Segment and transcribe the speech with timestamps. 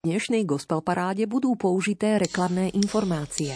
[0.00, 3.52] Dnešnej gospel paráde budú použité reklamné informácie.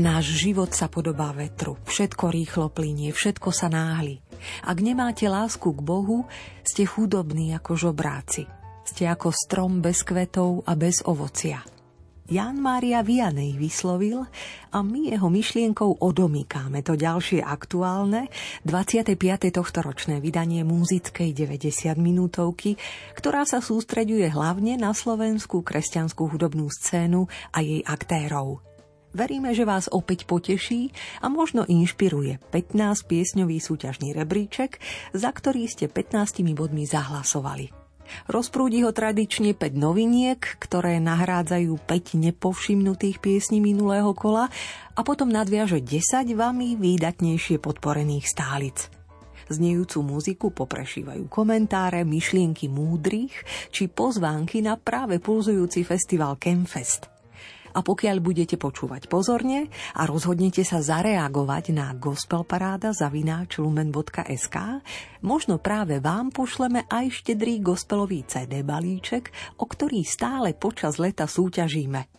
[0.00, 1.76] Náš život sa podobá vetru.
[1.84, 4.24] Všetko rýchlo plinie, všetko sa náhli.
[4.64, 6.24] Ak nemáte lásku k Bohu,
[6.64, 8.48] ste chudobní ako žobráci.
[8.88, 11.60] Ste ako strom bez kvetov a bez ovocia.
[12.28, 14.20] Jan Mária Vianej vyslovil
[14.68, 18.28] a my jeho myšlienkou odomýkáme to ďalšie aktuálne
[18.68, 19.16] 25.
[19.48, 22.76] tohto ročné vydanie múzickej 90 minútovky,
[23.16, 28.60] ktorá sa sústreďuje hlavne na slovenskú kresťanskú hudobnú scénu a jej aktérov.
[29.16, 30.92] Veríme, že vás opäť poteší
[31.24, 34.76] a možno inšpiruje 15 piesňový súťažný rebríček,
[35.16, 37.77] za ktorý ste 15 bodmi zahlasovali.
[38.30, 44.48] Rozprúdi ho tradične 5 noviniek, ktoré nahrádzajú 5 nepovšimnutých piesní minulého kola
[44.96, 48.88] a potom nadviaže 10 vami výdatnejšie podporených stálic.
[49.48, 53.32] Znejúcu muziku poprešívajú komentáre, myšlienky múdrych
[53.72, 57.08] či pozvánky na práve pulzujúci festival Campfest–
[57.72, 64.56] a pokiaľ budete počúvať pozorne a rozhodnete sa zareagovať na gospelparáda zavináč lumen.sk,
[65.24, 72.17] možno práve vám pošleme aj štedrý gospelový CD balíček, o ktorý stále počas leta súťažíme.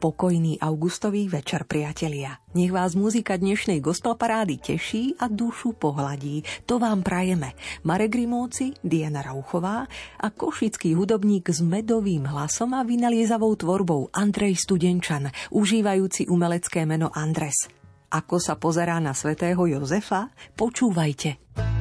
[0.00, 2.40] Pokojný augustový večer, priatelia.
[2.56, 6.46] Nech vás muzika dnešnej gospel parády teší a dušu pohladí.
[6.64, 7.52] To vám prajeme.
[7.84, 9.84] Marek Rimóci, Diana Rauchová
[10.20, 17.66] a košický hudobník s medovým hlasom a vynaliezavou tvorbou Andrej Studenčan, užívajúci umelecké meno Andres.
[18.14, 20.30] Ako sa pozerá na svätého Jozefa?
[20.54, 21.73] Počúvajte.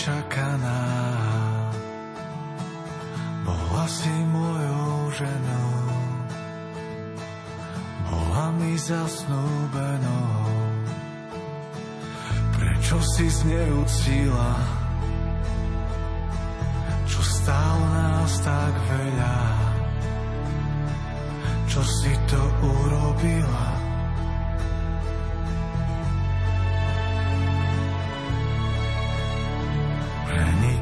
[0.00, 0.80] Nečakaná.
[3.44, 5.72] Bola si mojou ženou,
[8.08, 10.32] bola mi zasnúbenou.
[12.56, 14.52] Prečo si zneúctila,
[17.04, 19.36] čo stálo nás tak veľa?
[21.68, 23.79] Čo si to urobila?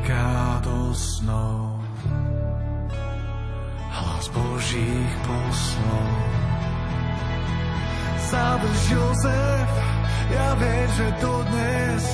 [0.09, 1.77] Preniká do snov.
[3.93, 6.09] Hlas Božích poslov.
[8.29, 9.71] Zadrž Jozef,
[10.33, 12.05] ja viem, že to dnes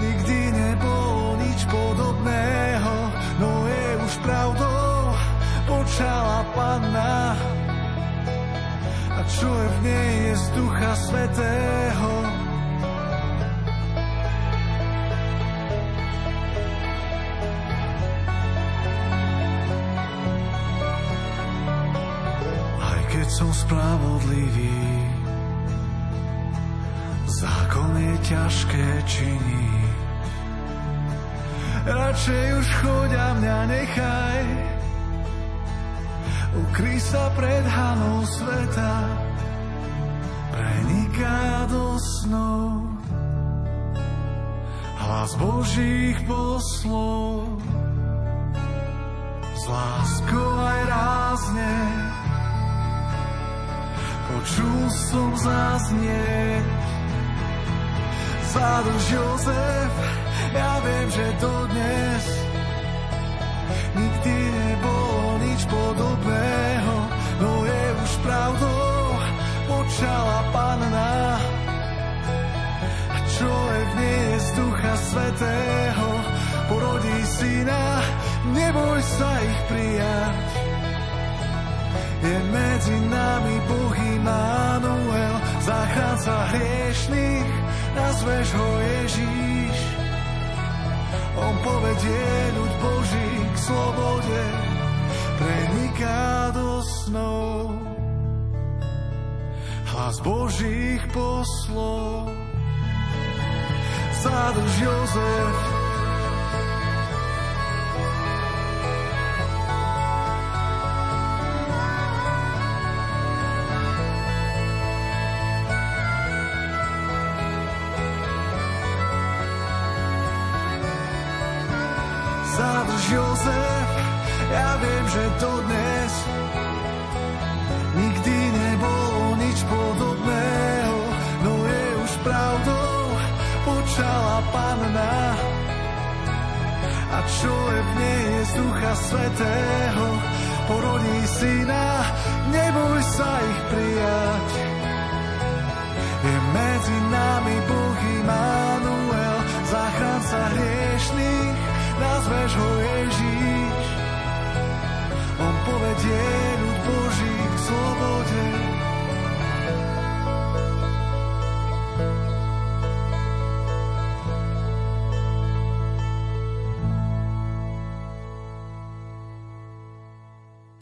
[0.00, 2.94] nikdy nebolo nič podobného,
[3.40, 5.00] no je už pravdou,
[5.64, 7.36] počala panna.
[9.16, 12.12] A čo je v nej je z Ducha Svetého,
[23.38, 24.82] som spravodlivý.
[27.38, 29.94] Zákon je ťažké činiť.
[31.86, 34.44] Radšej už choď a mňa nechaj.
[36.66, 38.94] Ukry sa pred hanou sveta.
[40.50, 42.90] Preniká do snov.
[44.98, 47.46] Hlas Božích poslov.
[49.54, 51.70] S láskou aj rázne
[54.48, 56.64] počul som zaznieť.
[58.48, 59.92] Zadrž Jozef,
[60.56, 62.24] ja viem, že to dnes
[63.92, 66.96] nikdy nebolo nič podobného,
[67.44, 69.04] no je už pravdou,
[69.68, 71.12] počala panna.
[73.12, 76.08] A v nej je z Ducha Svetého,
[76.72, 78.00] porodí syna,
[78.56, 80.57] neboj sa ich prijať
[82.28, 85.34] je medzi nami Boh Immanuel,
[85.64, 87.52] záchranca hriešných,
[87.96, 89.78] nazveš ho Ježíš.
[91.38, 94.42] On povedie ľud Boží k slobode,
[95.40, 97.72] preniká do snov.
[99.88, 102.28] Hlas Božích poslov,
[104.20, 105.77] zadrž Jozef,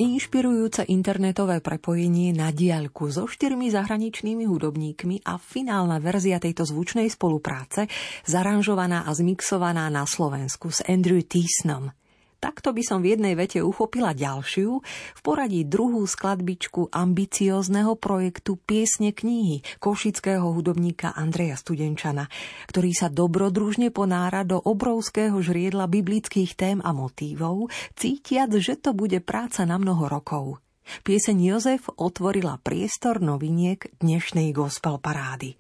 [0.07, 7.91] Inšpirujúce internetové prepojenie na diaľku so štyrmi zahraničnými hudobníkmi a finálna verzia tejto zvučnej spolupráce
[8.23, 11.91] zaranžovaná a zmixovaná na Slovensku s Andrew Teesnom–
[12.47, 19.11] Takto by som v jednej vete uchopila ďalšiu, v poradí druhú skladbičku ambiciózneho projektu Piesne
[19.11, 22.31] knihy košického hudobníka Andreja Studenčana,
[22.71, 27.67] ktorý sa dobrodružne ponára do obrovského žriedla biblických tém a motívov,
[27.99, 30.63] cítiac, že to bude práca na mnoho rokov.
[31.03, 35.59] Pieseň Jozef otvorila priestor noviniek dnešnej gospel parády.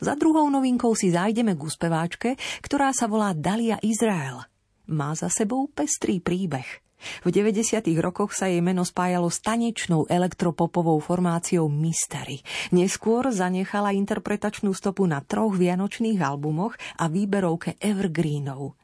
[0.00, 4.40] Za druhou novinkou si zájdeme k uspeváčke, ktorá sa volá Dalia Izrael–
[4.90, 6.82] má za sebou pestrý príbeh.
[7.26, 7.82] V 90.
[7.98, 12.46] rokoch sa jej meno spájalo s tanečnou elektropopovou formáciou Mystery.
[12.70, 18.78] Neskôr zanechala interpretačnú stopu na troch vianočných albumoch a výberovke Evergreenov.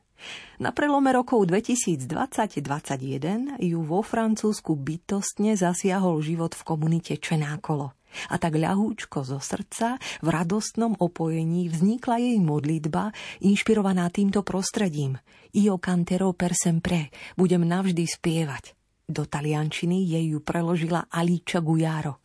[0.59, 7.98] Na prelome rokov 2020-2021 ju vo Francúzsku bytostne zasiahol život v komunite Čenákolo.
[8.33, 13.13] A tak ľahúčko zo srdca v radostnom opojení vznikla jej modlitba,
[13.45, 15.21] inšpirovaná týmto prostredím.
[15.57, 18.77] Io cantero per sempre, budem navždy spievať.
[19.09, 22.21] Do taliančiny jej ju preložila Aliča Gujaro.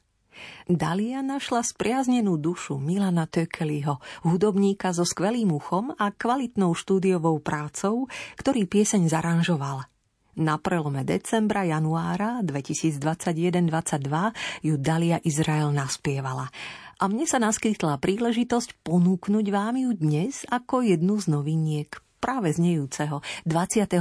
[0.65, 8.65] Dalia našla spriaznenú dušu Milana Tökeliho, hudobníka so skvelým uchom a kvalitnou štúdiovou prácou, ktorý
[8.67, 9.87] pieseň zaranžoval–
[10.33, 16.49] na prelome decembra, januára 2021-2022 ju Dalia Izrael naspievala.
[16.97, 23.19] A mne sa naskytla príležitosť ponúknuť vám ju dnes ako jednu z noviniek práve znejúceho
[23.43, 23.99] 25.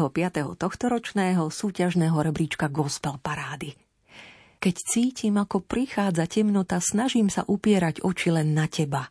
[0.54, 3.74] tohtoročného súťažného rebríčka Gospel Parády.
[4.62, 9.10] Keď cítim, ako prichádza temnota, snažím sa upierať oči len na teba.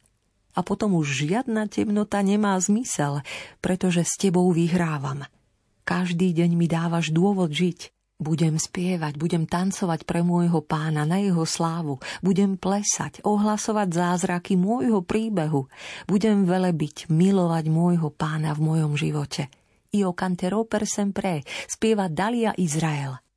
[0.56, 3.20] A potom už žiadna temnota nemá zmysel,
[3.60, 5.28] pretože s tebou vyhrávam–
[5.84, 7.94] každý deň mi dávaš dôvod žiť.
[8.22, 15.02] Budem spievať, budem tancovať pre môjho pána na jeho slávu, budem plesať, ohlasovať zázraky môjho
[15.02, 15.66] príbehu,
[16.06, 19.50] budem velebiť, milovať môjho pána v mojom živote.
[19.98, 23.31] Io canterò per sempre, spieva Dalia Izrael.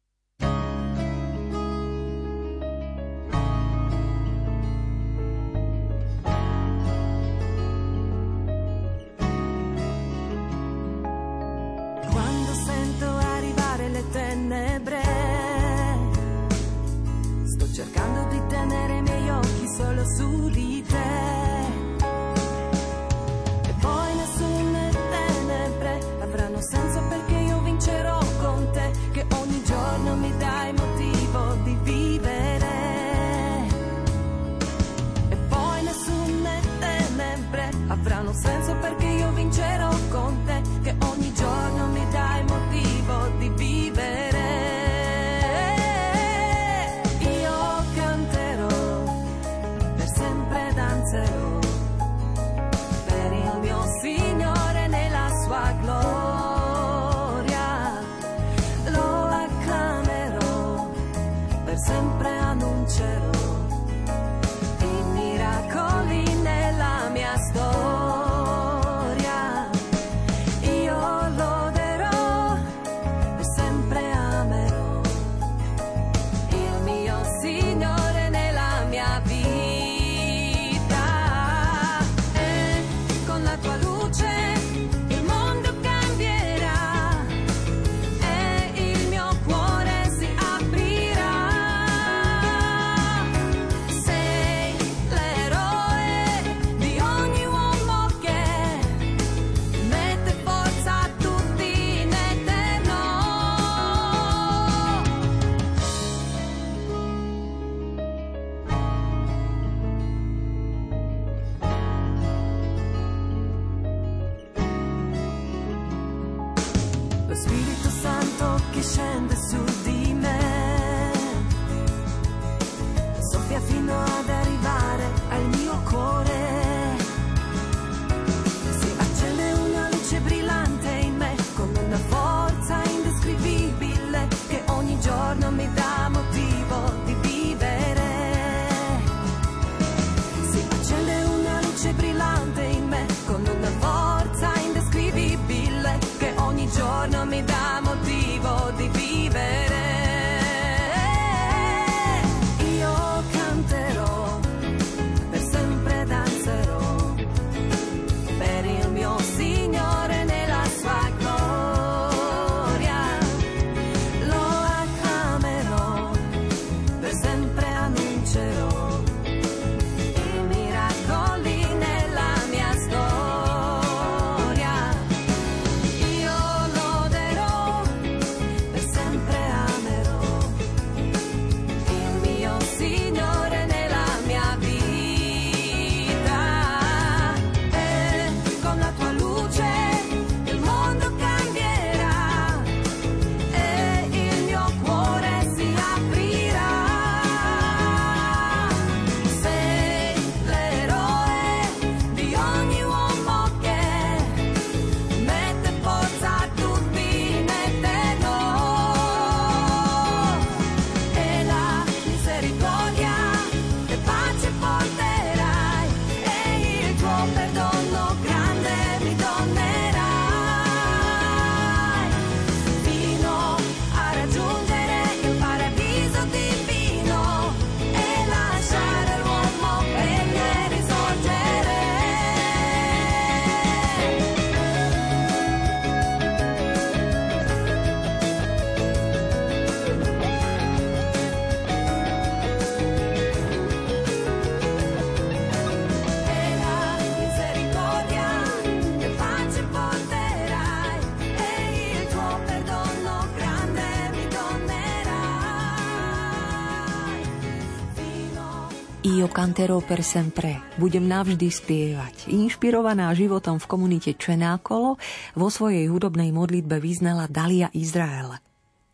[259.35, 260.63] Io canterò per sempre.
[260.79, 262.31] Budem navždy spievať.
[262.31, 264.95] Inšpirovaná životom v komunite Čenákolo
[265.35, 268.39] vo svojej hudobnej modlitbe vyznala Dalia Izrael.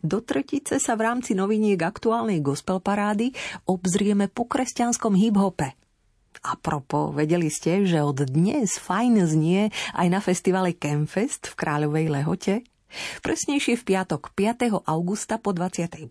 [0.00, 3.36] Do tretice sa v rámci noviniek aktuálnej gospel parády
[3.68, 5.76] obzrieme po kresťanskom hip-hope.
[6.40, 12.06] A propo, vedeli ste, že od dnes fajn znie aj na festivale Campfest v Kráľovej
[12.08, 12.64] Lehote?
[13.20, 14.86] Presnejšie v piatok 5.
[14.86, 16.10] augusta po 21.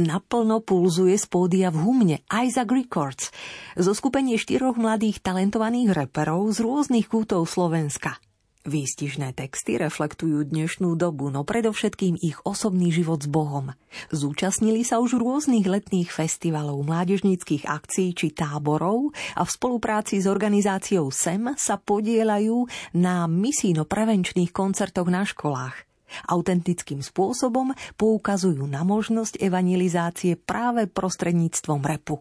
[0.00, 3.30] naplno pulzuje z pódia v Humne Isaac Records
[3.78, 8.18] zo skupenie štyroch mladých talentovaných reperov z rôznych kútov Slovenska.
[8.62, 13.74] Výstižné texty reflektujú dnešnú dobu, no predovšetkým ich osobný život s Bohom.
[14.14, 21.10] Zúčastnili sa už rôznych letných festivalov, mládežníckých akcií či táborov a v spolupráci s organizáciou
[21.10, 25.91] SEM sa podielajú na misijno-prevenčných koncertoch na školách.
[26.28, 32.20] Autentickým spôsobom poukazujú na možnosť evangelizácie práve prostredníctvom repu.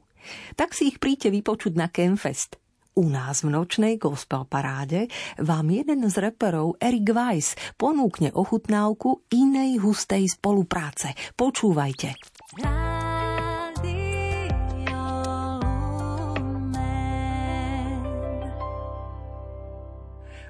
[0.54, 2.62] Tak si ich príďte vypočuť na Campfest.
[2.92, 5.08] U nás v nočnej gospel paráde
[5.40, 11.16] vám jeden z reperov Eric Weiss ponúkne ochutnávku inej hustej spolupráce.
[11.40, 12.20] Počúvajte.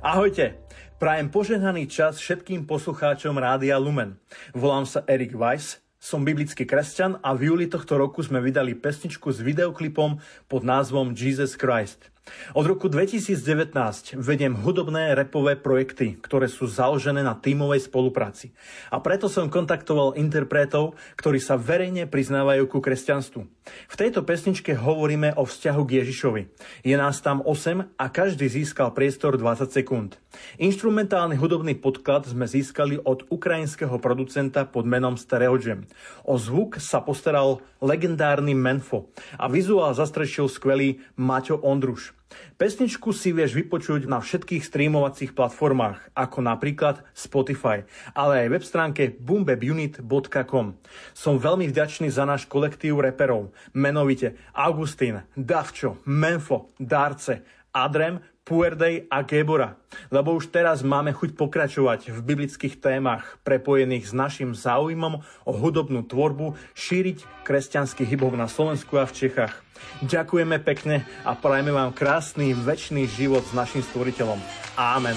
[0.02, 0.66] Ahojte,
[1.02, 4.22] prajem požehnaný čas všetkým poslucháčom Rádia Lumen.
[4.54, 9.34] Volám sa Erik Weiss, som biblický kresťan a v júli tohto roku sme vydali pesničku
[9.34, 12.14] s videoklipom pod názvom Jesus Christ.
[12.54, 13.74] Od roku 2019
[14.22, 18.54] vediem hudobné repové projekty, ktoré sú založené na tímovej spolupráci.
[18.94, 23.61] A preto som kontaktoval interpretov, ktorí sa verejne priznávajú ku kresťanstvu.
[23.62, 26.42] V tejto pesničke hovoríme o vzťahu k Ježišovi.
[26.82, 30.18] Je nás tam 8 a každý získal priestor 20 sekúnd.
[30.58, 35.86] Instrumentálny hudobný podklad sme získali od ukrajinského producenta pod menom Stereo Jam.
[36.26, 42.21] O zvuk sa postaral legendárny Menfo a vizuál zastrešil skvelý Maťo Ondruš.
[42.56, 47.84] Pesničku si vieš vypočuť na všetkých streamovacích platformách, ako napríklad Spotify,
[48.14, 50.78] ale aj web stránke boombebunit.com.
[51.12, 58.20] Som veľmi vďačný za náš kolektív reperov, menovite Augustín, Davčo, Menfo, Darce, Adrem,
[58.52, 59.80] Puerdej a Gebora,
[60.12, 66.04] lebo už teraz máme chuť pokračovať v biblických témach prepojených s našim záujmom o hudobnú
[66.04, 69.56] tvorbu, šíriť kresťanský hip na Slovensku a v Čechách.
[70.04, 74.44] Ďakujeme pekne a prajeme vám krásny väčší život s našim stvoriteľom.
[74.76, 75.16] Amen.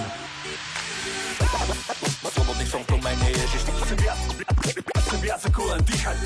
[5.25, 6.17] Viac ako len dýchať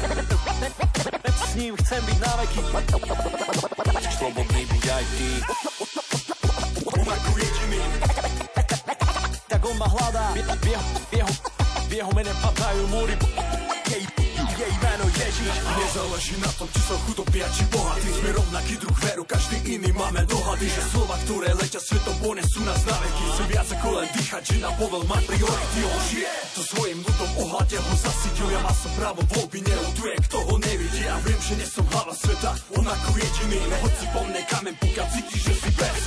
[1.24, 2.60] S ním chcem byť na veky
[4.12, 5.28] Slobodný byť aj ty
[6.88, 7.80] on ako jediný.
[9.44, 10.32] Tak on ma hľadá.
[10.32, 11.32] V jeho, v jeho,
[11.84, 13.14] v jeho mene padajú múry.
[13.92, 14.04] Jej,
[14.58, 15.54] jej meno Ježiš.
[15.78, 18.10] Nezáleží na tom, či som chudobný či bohatý.
[18.10, 20.66] Sme rovnaký druh veru, každý iný máme dohady.
[20.66, 23.24] Že slova, ktoré letia svetom, ponesú nás na veky.
[23.34, 25.80] Chcem viac ako len dýchať, že na povel mať priority.
[25.86, 28.46] On žije to svojim ľudom, ohľade ho zasytil.
[28.50, 31.00] Ja má som právo voľby, neutuje, kto ho nevidí.
[31.06, 33.60] Ja viem, že nie som hlava sveta, on ako jediný.
[33.78, 35.98] Hoď si po mne kamen, pokiaľ cítiš, že si bez.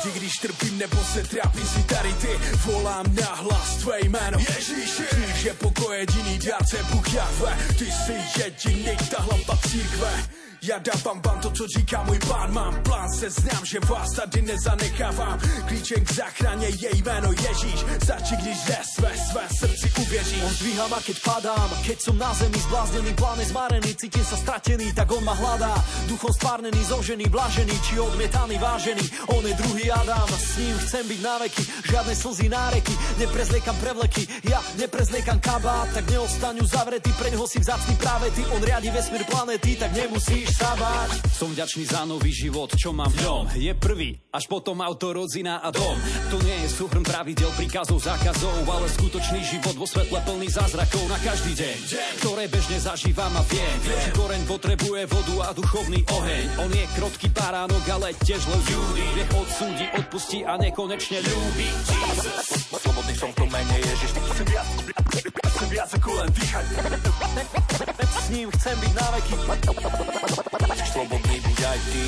[0.00, 2.32] Vždy, když trpím nebo se trápim, si tady ty.
[2.66, 4.38] Volám na hlas tvé jméno.
[4.40, 5.06] Ježíši,
[5.42, 7.52] že pokoj jediný dárce, Bůh Jahve.
[7.78, 10.39] Ty si jediný, ta hlava církve.
[10.60, 12.52] Ja dávam vám to, co říká môj pán.
[12.52, 15.40] Mám plán, se znám, že vás tady nezanechávám.
[15.68, 17.80] Klíčem k záchrane je jméno Ježíš.
[18.04, 22.34] Stačí, když ze své, své srdci uvěříš On zdvíha ma, keď padám Keď som na
[22.36, 25.72] zemi zbláznený, pláne zmarený Cítim sa stratený, tak on ma hľadá.
[26.12, 29.32] Duchom stvárnený, zožený, blažený Či odmietaný, vážený.
[29.32, 31.64] On je druhý Adam, s ním chcem byť na veky.
[31.88, 34.28] Žiadne slzy, náreky, neprezliekam prevleky.
[34.44, 38.44] Ja neprezliekam kabát, tak neostaňu zavretý Preň ho si vzácný práve ty.
[38.52, 41.10] On riadi vesmír planety, tak nemusíš sa báť.
[41.30, 43.42] Som vďačný za nový život, čo mám v ňom.
[43.56, 45.96] Je prvý, až potom auto, rodzina a dom.
[46.34, 51.18] To nie je súhrn pravidel, príkazov, zákazov, ale skutočný život vo svetle plný zázrakov na
[51.22, 51.76] každý deň,
[52.20, 56.44] ktoré bežne zažívam a viem, že koreň potrebuje vodu a duchovný oheň.
[56.60, 59.04] On je krotký baránok, ale tiež len ľudí.
[59.16, 61.68] Vie odsúdi, odpustí a nekonečne ľúbi.
[62.70, 64.12] Slobodný som to mene Ježiš,
[64.44, 64.68] viac,
[65.10, 66.64] chcem viac ako len dýchať.
[68.10, 69.34] S ním chcem byť na veky.
[70.90, 72.04] Slobodný buď aj ty.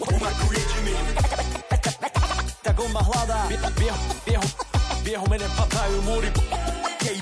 [0.00, 0.96] On ako jediný.
[2.62, 3.40] Tak on ma hľadá.
[5.02, 6.28] V jeho, v mene padajú múry.
[7.00, 7.18] Jej,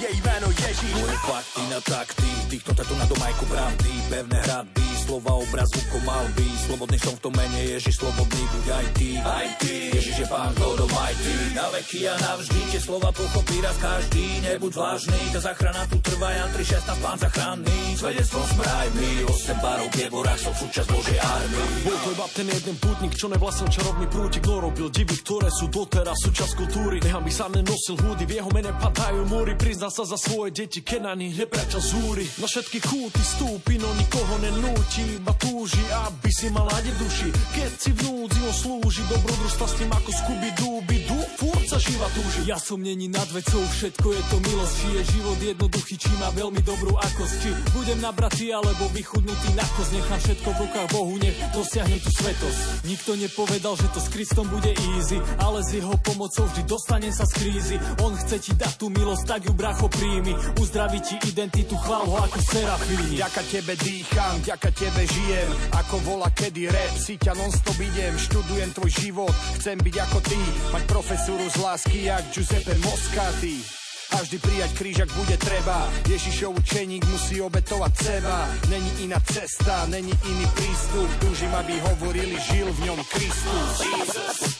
[0.00, 0.94] jej meno Ježíš.
[0.98, 6.44] Moje fakty na takty, týchto tatu na domajku pravdy, pevné hradby, slova obrazu komalby.
[6.68, 9.08] Slobodný som v tom mene Ježiš, slobodný buď aj ty.
[9.24, 9.88] Aj ty.
[9.96, 11.32] Ježiš je pán God Almighty.
[11.56, 14.44] Na veky a navždy tie slova pochopí raz každý.
[14.44, 17.80] Nebuď zvláštny, tá zachrana tu trvá, Jan 3.16, pán zachranný.
[17.96, 21.68] Svedectvom sme aj my, 8 barov v borách, som súčasť Božej armii.
[21.88, 25.72] Bol to iba ten jeden putník, čo nevlastnil čarovný prútik, no robil divy, ktoré sú
[25.72, 27.00] doteraz súčasť kultúry.
[27.00, 30.84] Nechám by sa nenosil húdy, v jeho mene padajú múry, prizná sa za svoje deti,
[30.84, 32.28] keď na nich nepreča zúry.
[32.38, 37.28] Na všetky kúty stúpi, no nikoho nenúti, iba túži, aby si mal nádej v duši.
[37.54, 41.78] Keď si v núdzi on slúži, dobrodružstva s tým ako Scooby Dooby Doo, furt sa
[41.78, 42.40] živa túži.
[42.48, 46.28] Ja som není nad vecou, všetko je to milosť, či je život jednoduchý, či má
[46.32, 51.14] veľmi dobrú akosť, či budem nabratý alebo vychudnutý na kosť, nechám všetko v rukách Bohu,
[51.20, 52.58] nech dosiahnem tú svetosť.
[52.88, 57.28] Nikto nepovedal, že to s Kristom bude easy, ale s jeho pomocou vždy dostanem sa
[57.28, 57.76] z krízy.
[58.00, 62.16] On chce ti dať tú milosť, tak ju bracho príjmi, uzdraví ti identitu, chvál ho
[62.16, 63.20] ako serafíni.
[63.20, 65.50] Ďaka tebe dýcham, ďaka tebe žijem.
[65.76, 68.14] Ako vola kedy rap, si ťa non-stop idem.
[68.16, 70.40] Študujem tvoj život, chcem byť ako ty.
[70.72, 73.60] Mať profesúru z lásky, jak Giuseppe Moscati.
[74.08, 75.84] A vždy prijať kríž, ak bude treba.
[76.08, 78.48] Ježišov učeník musí obetovať seba.
[78.72, 81.08] Není iná cesta, není iný prístup.
[81.20, 83.84] Túžim, aby hovorili, žil v ňom Kristus.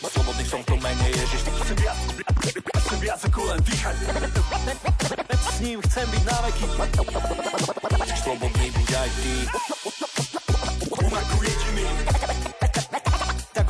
[0.04, 1.96] Slobodný som v tom mene Ježiš, chcem viac,
[2.84, 3.96] chcem viac ako len dýchať.
[5.32, 6.66] S ním chcem byť na veky.
[8.20, 9.34] Slobodný buď aj ty.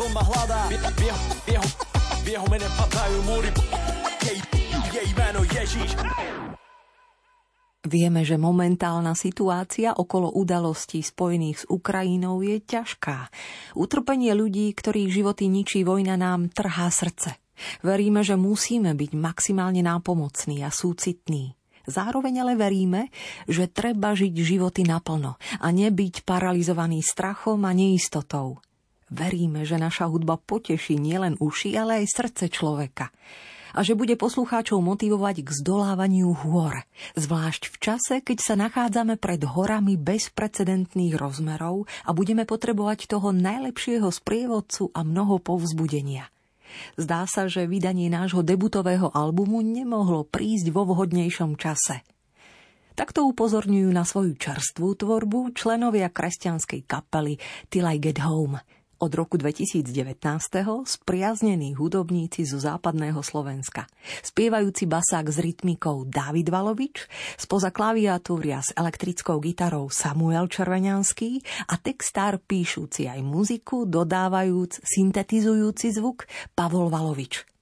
[0.08, 0.72] Ma hľadá.
[2.80, 3.50] Padajú múry.
[7.88, 13.28] Vieme, že momentálna situácia okolo udalostí spojených s Ukrajinou je ťažká.
[13.76, 17.36] Utrpenie ľudí, ktorých životy ničí vojna, nám trhá srdce.
[17.84, 21.57] Veríme, že musíme byť maximálne nápomocní a súcitní.
[21.88, 23.08] Zároveň ale veríme,
[23.48, 28.60] že treba žiť životy naplno a nebyť paralizovaný strachom a neistotou.
[29.08, 33.08] Veríme, že naša hudba poteší nielen uši, ale aj srdce človeka
[33.76, 36.82] a že bude poslucháčov motivovať k zdolávaniu hôr,
[37.18, 44.08] zvlášť v čase, keď sa nachádzame pred horami bezprecedentných rozmerov a budeme potrebovať toho najlepšieho
[44.08, 46.32] sprievodcu a mnoho povzbudenia.
[46.96, 52.06] Zdá sa, že vydanie nášho debutového albumu nemohlo prísť vo vhodnejšom čase.
[52.98, 57.38] Takto upozorňujú na svoju čerstvú tvorbu členovia kresťanskej kapely
[57.70, 58.58] Till I Get Home–
[58.98, 59.86] od roku 2019.
[60.86, 63.86] spriaznení hudobníci zo západného Slovenska.
[64.26, 67.06] Spievajúci basák s rytmikou David Valovič,
[67.38, 76.26] spoza klaviatúria s elektrickou gitarou Samuel Červeňanský a textár píšúci aj muziku, dodávajúc syntetizujúci zvuk
[76.54, 77.57] Pavol Valovič.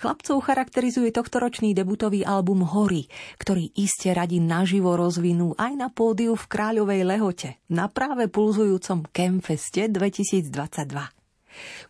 [0.00, 3.04] Chlapcov charakterizuje tohtoročný debutový album Hory,
[3.36, 9.92] ktorý iste radi naživo rozvinú aj na pódiu v Kráľovej Lehote na práve pulzujúcom Campfeste
[9.92, 10.48] 2022.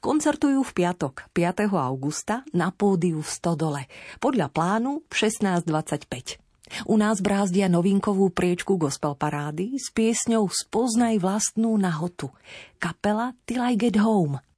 [0.02, 1.70] Koncertujú v piatok 5.
[1.70, 3.86] augusta na pódiu v Stodole
[4.18, 6.90] podľa plánu v 16.25.
[6.90, 12.34] U nás brázdia novinkovú priečku gospel parády s piesňou Spoznaj vlastnú nahotu.
[12.82, 14.42] Kapela Till I Get Home–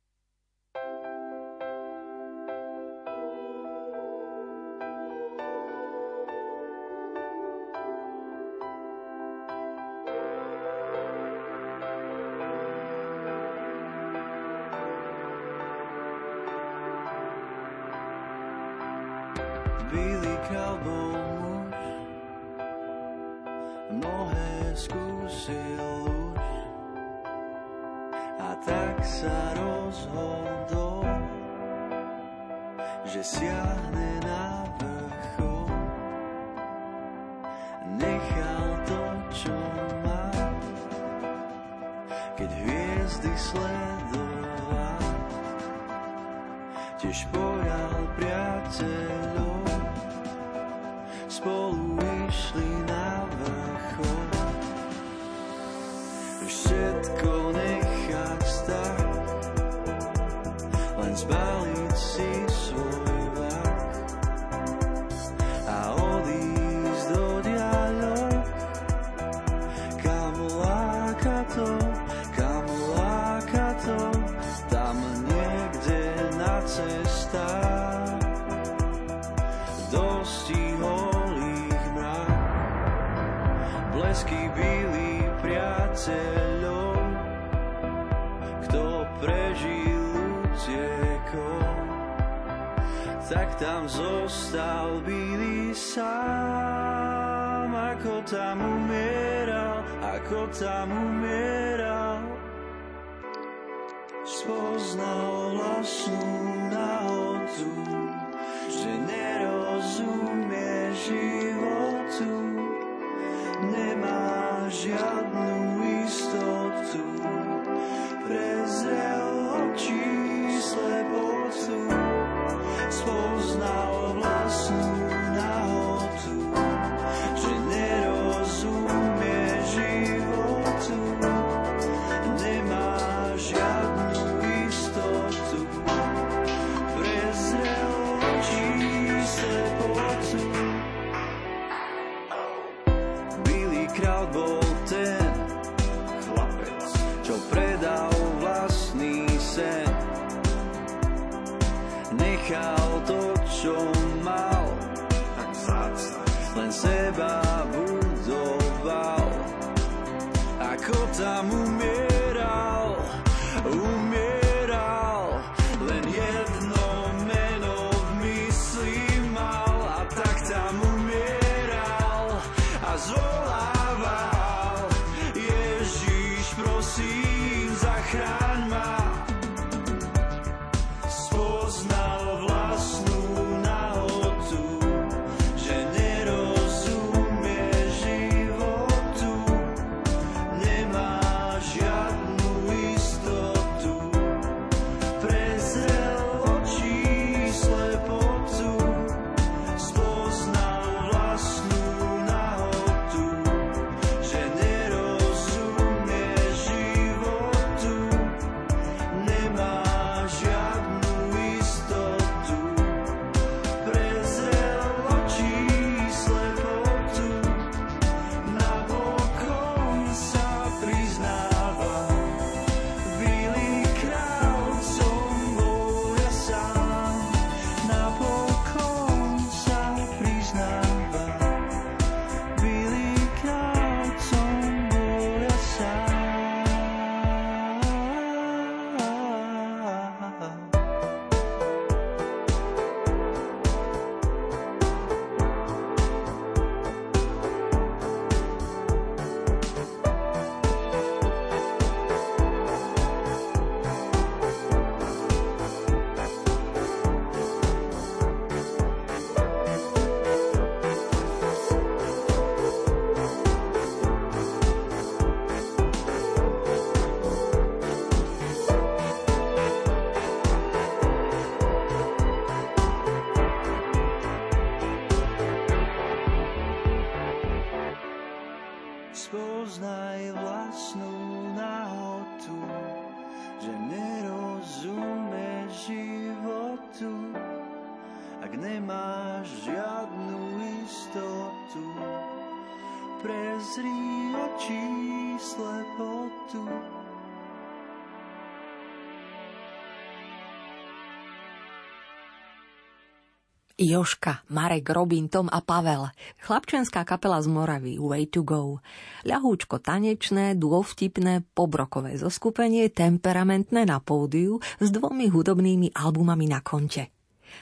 [303.81, 306.13] Joška, Marek, Robin, Tom a Pavel.
[306.45, 308.85] Chlapčenská kapela z Moravy, Way to go.
[309.25, 317.09] Ľahúčko tanečné, dôvtipné, pobrokové zoskupenie, temperamentné na pódiu s dvomi hudobnými albumami na konte.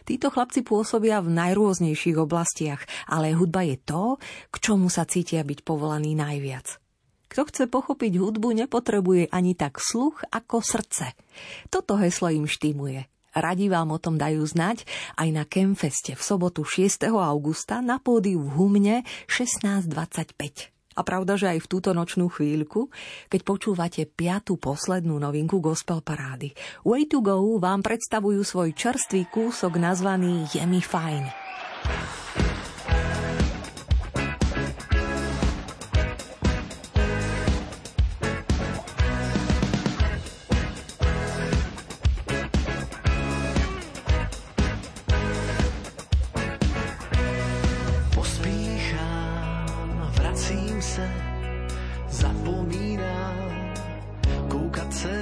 [0.07, 4.17] Títo chlapci pôsobia v najrôznejších oblastiach, ale hudba je to,
[4.51, 6.79] k čomu sa cítia byť povolaní najviac.
[7.31, 11.15] Kto chce pochopiť hudbu, nepotrebuje ani tak sluch ako srdce.
[11.71, 13.07] Toto heslo im štimuje.
[13.31, 14.83] Radi vám o tom dajú znať
[15.15, 17.07] aj na Kemfeste v sobotu 6.
[17.15, 18.97] augusta na pódiu v Humne
[19.31, 20.75] 16.25.
[20.99, 22.91] A pravda, že aj v túto nočnú chvíľku,
[23.31, 26.51] keď počúvate piatú poslednú novinku Gospel Parády,
[26.83, 30.51] Way to Go vám predstavujú svoj čerstvý kúsok nazvaný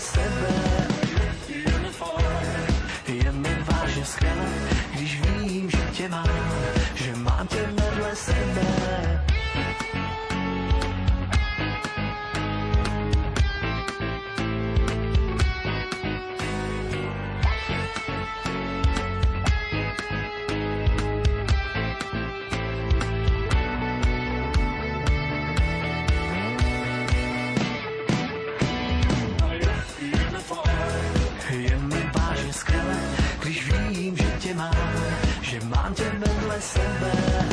[0.00, 0.52] sebe.
[3.06, 4.52] Je mi vážne skvelé,
[4.92, 6.28] když vím, že tě mám
[6.94, 9.29] Že mám tě vedle sebe.
[35.58, 37.49] Fajn.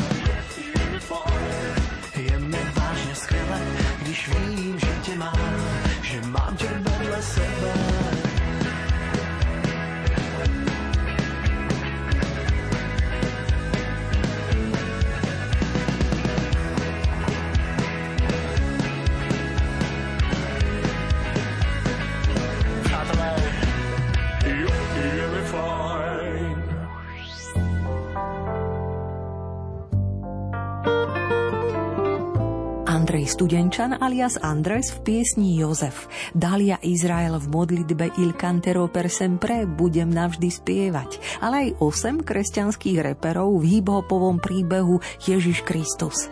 [33.38, 40.10] Studenčan alias Andres v piesni Jozef, Dalia Izrael v modlitbe Il Cantero per sempre Budem
[40.10, 46.26] navždy spievať, ale aj osem kresťanských reperov v hiphopovom príbehu Ježiš Kristus.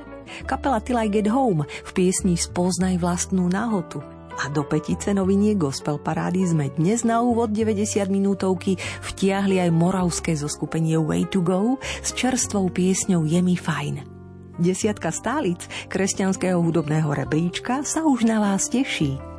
[0.51, 4.03] Kapela Till I Get Home v piesni Spoznaj vlastnú nahotu,
[4.43, 10.35] a do petice novinie Gospel Parády sme dnes na úvod 90 minútovky vtiahli aj moravské
[10.35, 14.16] zoskupenie Way to Go s čerstvou piesňou Je mi fajn.
[14.57, 19.37] Desiatka stálic kresťanského hudobného rebríčka sa už na vás teší.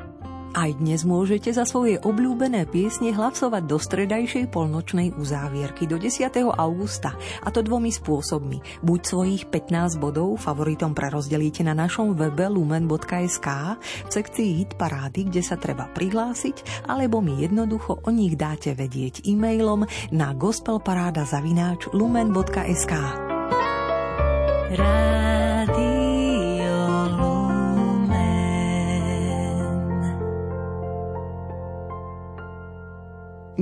[0.57, 6.33] Aj dnes môžete za svoje obľúbené piesne hlasovať do stredajšej polnočnej uzávierky do 10.
[6.49, 7.13] augusta,
[7.45, 8.81] a to dvomi spôsobmi.
[8.81, 15.45] Buď svojich 15 bodov favoritom prerozdelíte na našom webe lumen.sk v sekcii Hit Parády, kde
[15.45, 21.21] sa treba prihlásiť, alebo mi jednoducho o nich dáte vedieť e-mailom na gospelparáda
[21.93, 23.36] lumen.sk.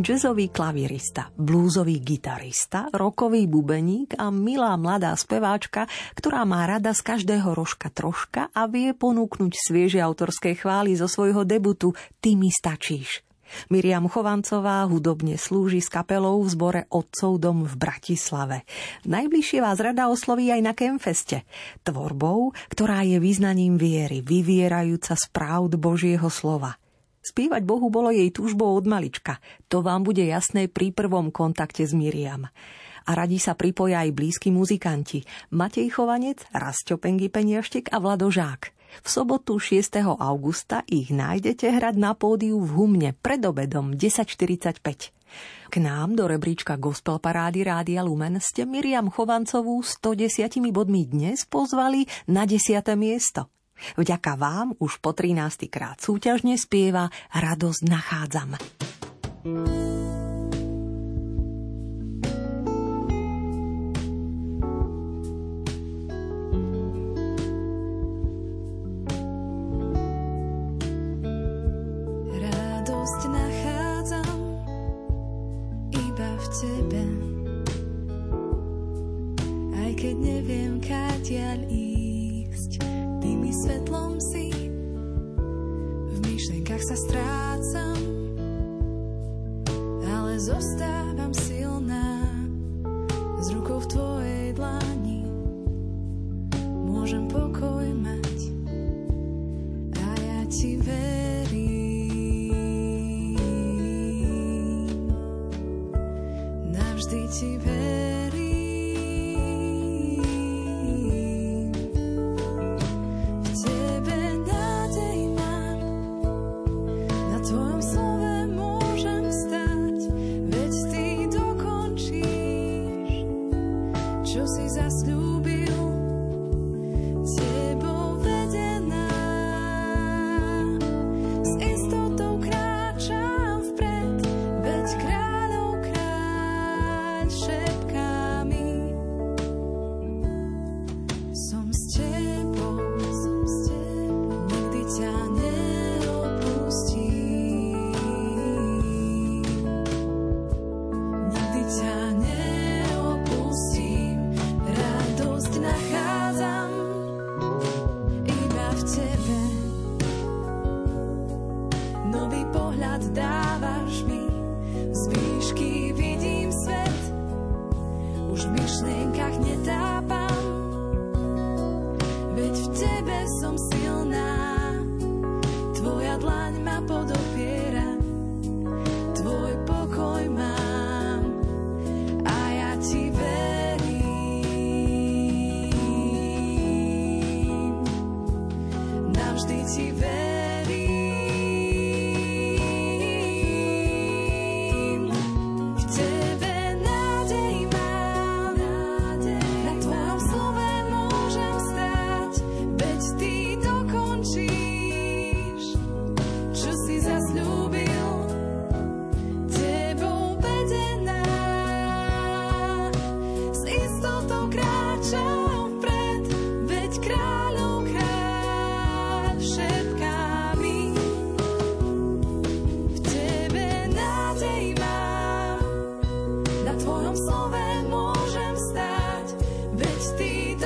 [0.06, 7.54] Jazzový klavirista, blúzový gitarista, rokový bubeník a milá mladá speváčka, ktorá má rada z každého
[7.58, 13.35] rožka troška a vie ponúknuť svieže autorské chvály zo svojho debutu Ty mi stačíš.
[13.68, 18.64] Miriam Chovancová hudobne slúži s kapelou v zbore Otcov dom v Bratislave.
[19.08, 21.44] Najbližšie vás rada osloví aj na Kemfeste.
[21.84, 26.80] Tvorbou, ktorá je význaním viery, vyvierajúca z pravd Božieho slova–
[27.26, 29.42] Spívať Bohu bolo jej túžbou od malička.
[29.74, 32.46] To vám bude jasné pri prvom kontakte s Miriam.
[33.06, 35.26] A radi sa pripoja aj blízki muzikanti.
[35.50, 38.75] Matej Chovanec, Rastio Pengy Peniaštek a Vlado Žák.
[39.02, 40.00] V sobotu 6.
[40.06, 45.12] augusta ich nájdete hrať na pódiu v Humne pred obedom 10.45.
[45.68, 52.08] K nám do rebríčka Gospel Parády Rádia Lumen ste Miriam Chovancovú 110 bodmi dnes pozvali
[52.30, 52.80] na 10.
[52.96, 53.52] miesto.
[54.00, 55.68] Vďaka vám už po 13.
[55.68, 58.56] krát súťažne spieva Radosť nachádzam.
[59.44, 60.05] Radosť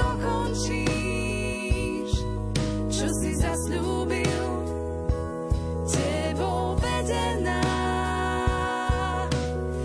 [0.10, 2.10] dokončíš,
[2.89, 4.41] čo si zasľúbil,
[5.86, 7.62] tebou vedená.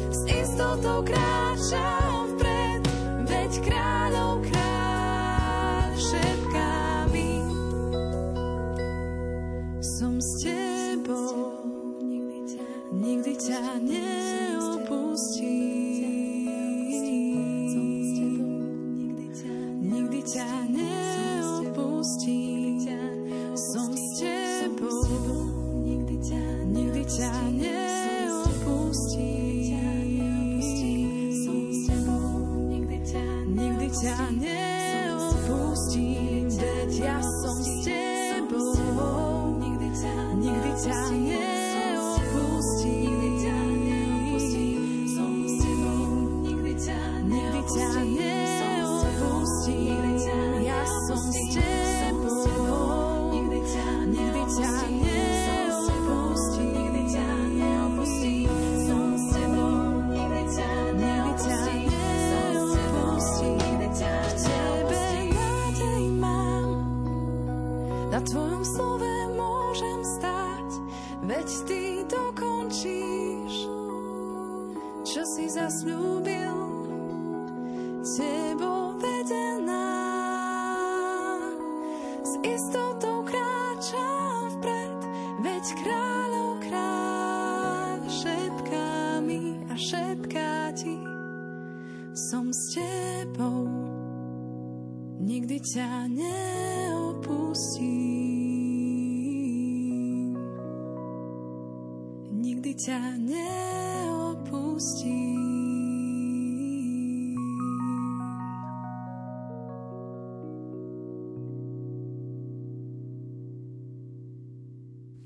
[0.09, 2.83] S istotou kráčam vpred,
[3.29, 4.04] veď kráčam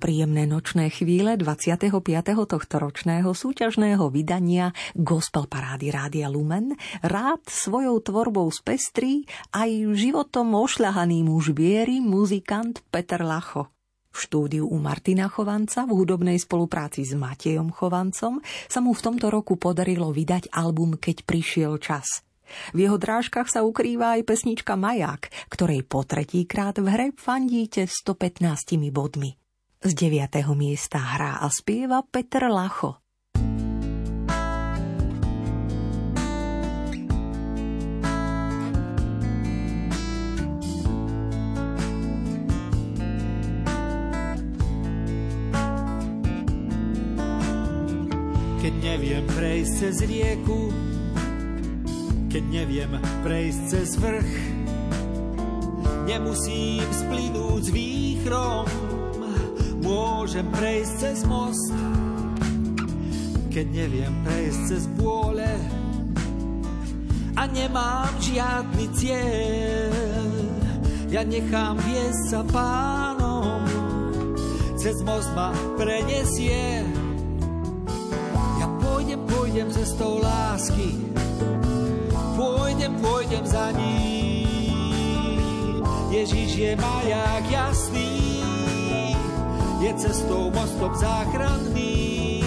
[0.08, 1.92] Príjemné nočné chvíle 25.
[2.48, 6.72] tohto ročného súťažného vydania Gospel Parády Rádia Lumen
[7.04, 13.68] rád svojou tvorbou spestrí aj životom ošľahaný muž viery, muzikant Peter Lacho.
[14.08, 19.28] V štúdiu u Martina Chovanca v hudobnej spolupráci s Matejom Chovancom sa mu v tomto
[19.28, 22.24] roku podarilo vydať album Keď prišiel čas.
[22.72, 28.72] V jeho drážkach sa ukrýva aj pesnička Maják, ktorej po tretíkrát v hre fandíte 115
[28.88, 29.36] bodmi.
[29.78, 30.58] Z 9.
[30.58, 32.98] miesta hrá a spieva Petr Lacho.
[48.58, 50.74] Keď neviem prejsť cez rieku,
[52.34, 54.32] keď neviem prejsť cez vrch,
[56.10, 58.87] nemusím splínuť s výchrom,
[59.82, 61.72] môžem prejsť cez most,
[63.48, 65.50] keď neviem prejsť cez bôle
[67.38, 70.28] a nemám žiadny cieľ.
[71.08, 73.64] Ja nechám viesť sa pánom,
[74.76, 76.84] cez most ma prenesie.
[78.58, 80.98] Ja pôjdem, pôjdem cestou lásky,
[82.36, 84.08] pôjdem, pôjdem za ním.
[86.10, 88.37] Ježiš je maják jasný,
[89.88, 92.44] je cestou mostom záchranný.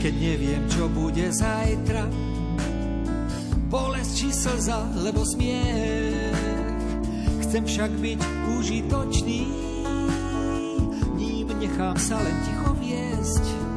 [0.00, 2.08] Keď neviem, čo bude zajtra,
[3.68, 6.40] bolesť či slza, lebo smiech.
[7.44, 8.20] Chcem však byť
[8.56, 9.42] užitočný,
[11.20, 13.69] ním nechám sa len ticho viesť.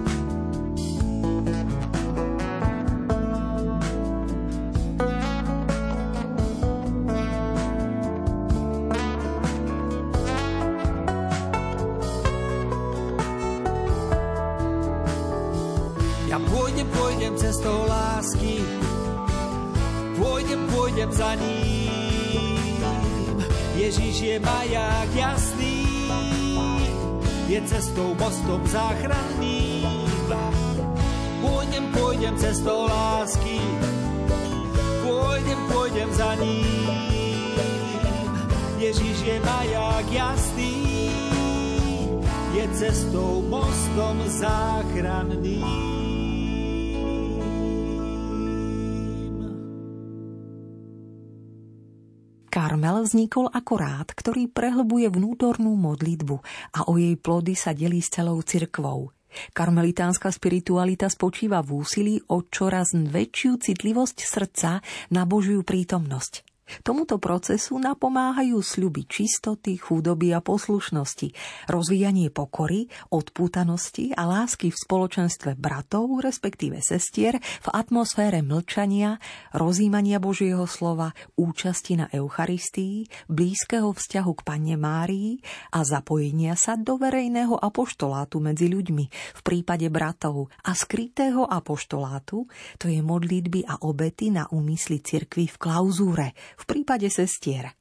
[53.04, 56.40] Vznikol ako rád, ktorý prehlbuje vnútornú modlitbu
[56.72, 59.12] a o jej plody sa delí s celou cirkvou.
[59.52, 64.80] Karmelitánska spiritualita spočíva v úsilí o čoraz väčšiu citlivosť srdca
[65.12, 66.53] na Božiu prítomnosť.
[66.82, 71.36] Tomuto procesu napomáhajú sľuby čistoty, chudoby a poslušnosti,
[71.68, 79.20] rozvíjanie pokory, odpútanosti a lásky v spoločenstve bratov, respektíve sestier, v atmosfére mlčania,
[79.52, 85.44] rozímania Božieho slova, účasti na Eucharistii, blízkeho vzťahu k Panne Márii
[85.76, 89.06] a zapojenia sa do verejného apoštolátu medzi ľuďmi.
[89.12, 92.48] V prípade bratov a skrytého apoštolátu,
[92.80, 96.28] to je modlitby a obety na úmysly cirkvy v klauzúre,
[96.58, 97.74] v prípade sestier.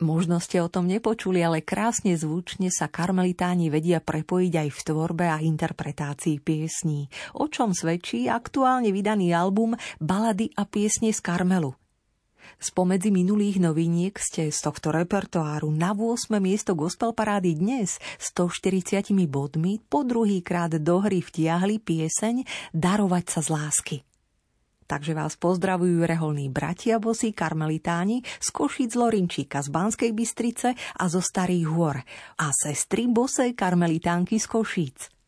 [0.00, 5.28] Možno ste o tom nepočuli, ale krásne zvučne sa karmelitáni vedia prepojiť aj v tvorbe
[5.28, 11.76] a interpretácii piesní, o čom svedčí aktuálne vydaný album Balady a piesne z Karmelu.
[12.56, 16.32] Spomedzi minulých noviniek ste z tohto repertoáru na 8.
[16.40, 23.40] miesto gospel parády dnes 140 bodmi po druhý krát do hry vtiahli pieseň Darovať sa
[23.44, 23.96] z lásky.
[24.90, 31.22] Takže vás pozdravujú reholní bratia bosí karmelitáni z Košic Lorinčíka z Banskej Bystrice a zo
[31.22, 32.02] Starých hôr
[32.42, 35.19] a sestry bosej karmelitánky z Košíc.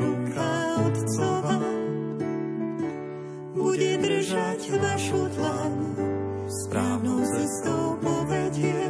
[0.00, 0.50] Ruka
[0.86, 1.58] Otcova
[3.54, 5.74] bude držať vašu dlan,
[6.46, 8.80] správnou cestou povedie.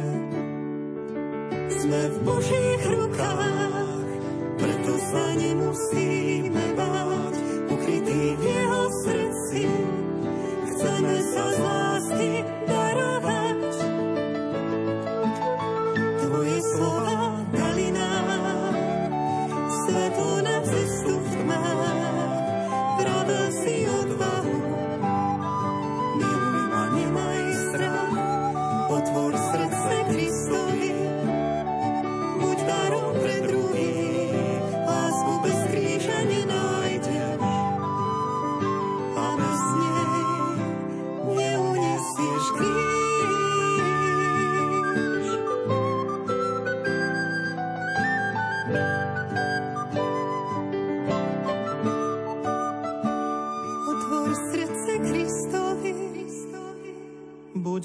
[1.69, 4.09] Sme v Božích rukách,
[4.59, 6.28] preto sa nemusíme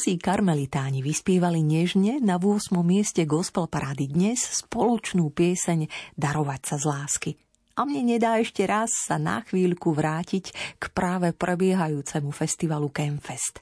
[0.00, 2.72] Bosí karmelitáni vyspievali nežne na 8.
[2.80, 7.30] mieste gospel parády dnes spoločnú pieseň Darovať sa z lásky.
[7.76, 13.60] A mne nedá ešte raz sa na chvíľku vrátiť k práve prebiehajúcemu festivalu Campfest.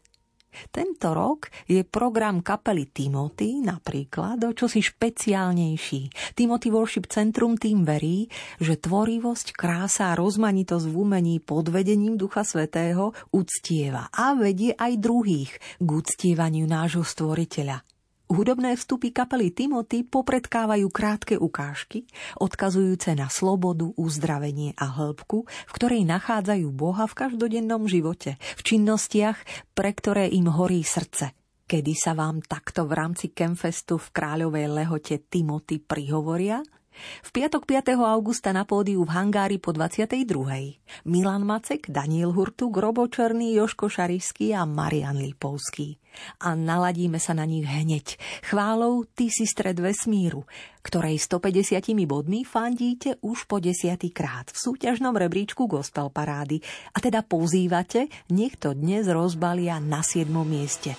[0.68, 6.34] Tento rok je program kapely Timothy napríklad o čosi špeciálnejší.
[6.36, 8.28] Timothy Worship Centrum tým verí,
[8.58, 14.92] že tvorivosť, krása a rozmanitosť v umení pod vedením Ducha Svetého uctieva a vedie aj
[15.00, 17.87] druhých k uctievaniu nášho stvoriteľa.
[18.28, 22.04] Hudobné vstupy kapely Timothy popredkávajú krátke ukážky,
[22.36, 29.40] odkazujúce na slobodu, uzdravenie a hĺbku, v ktorej nachádzajú Boha v každodennom živote, v činnostiach,
[29.72, 31.32] pre ktoré im horí srdce.
[31.64, 36.60] Kedy sa vám takto v rámci Kemfestu v Kráľovej lehote Timothy prihovoria–
[37.22, 37.96] v piatok 5.
[37.98, 40.18] augusta na pódiu v hangári po 22.
[41.06, 45.96] Milan Macek, Daniel Hurtuk, Robo Černý, Joško Šarišský a Marian Lipovský.
[46.42, 48.18] A naladíme sa na nich hneď.
[48.42, 50.44] Chválou Ty si stred vesmíru,
[50.82, 51.78] ktorej 150
[52.08, 56.58] bodmi fandíte už po desiatý krát v súťažnom rebríčku Gospel Parády.
[56.94, 60.26] A teda pozývate, nech to dnes rozbalia na 7.
[60.42, 60.98] mieste.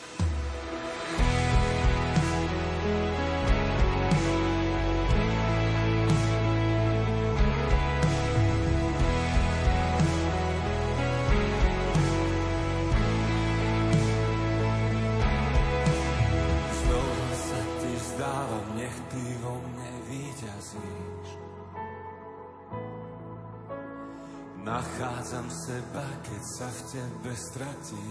[27.60, 28.08] stratí.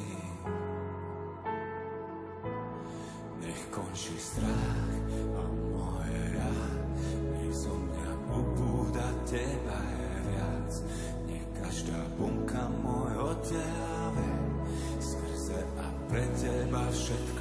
[3.40, 4.92] Nech končí strach
[5.40, 5.42] a
[5.72, 6.52] moje ja,
[7.32, 10.72] nech zo mňa pobúda teba je viac.
[11.32, 14.28] Nech každá bunka môjho tela
[15.00, 17.37] skrze a pre teba všetko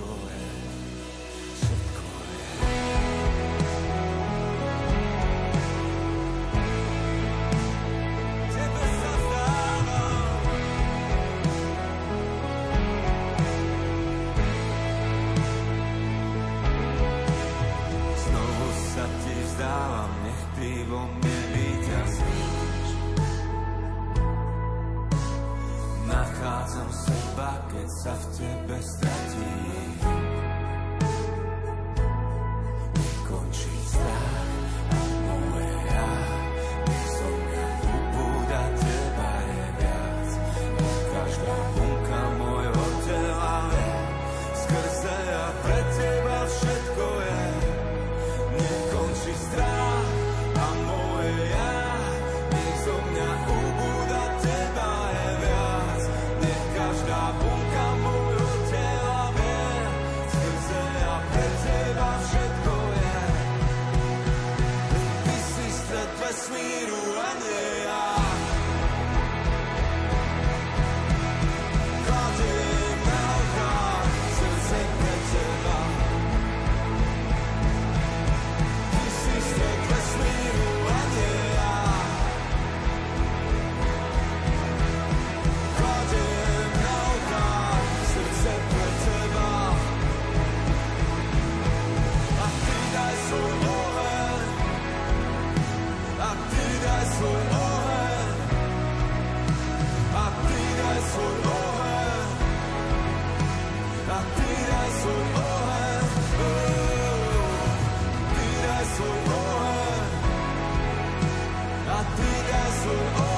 [112.88, 113.37] for all.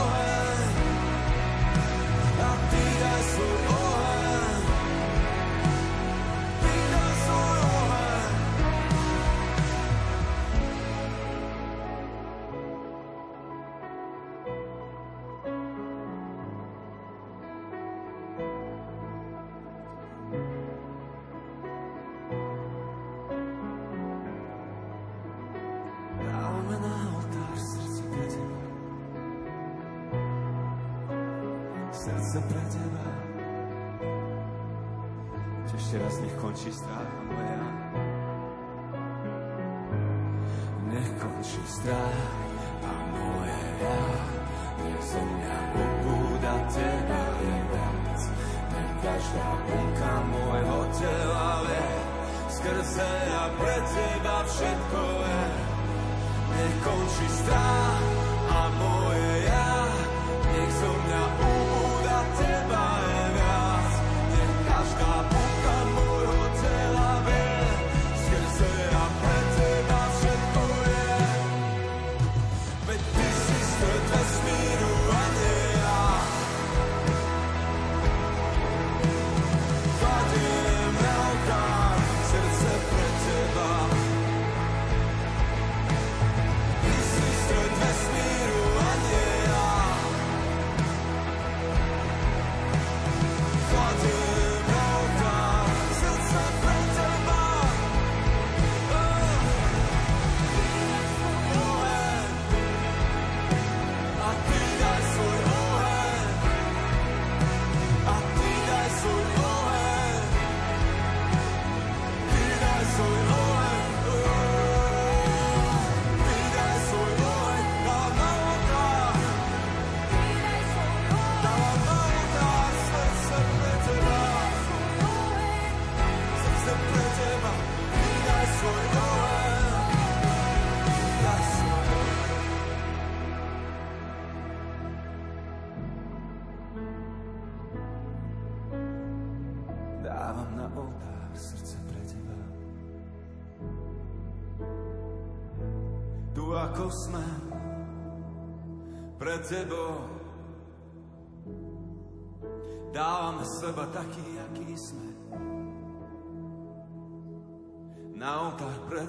[36.50, 37.62] končí stráha moja.
[40.89, 44.02] Nech končí stráha moja,
[44.82, 48.22] nech zo mňa pobúda teba je viac.
[48.74, 51.89] Nech každá bunka môjho tela vie,
[52.50, 55.45] skrze a pre teba všetko je.
[56.50, 57.78] Nech končí stráha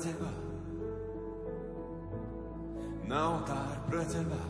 [0.01, 0.31] teba.
[3.05, 4.41] Na oltár pre teba.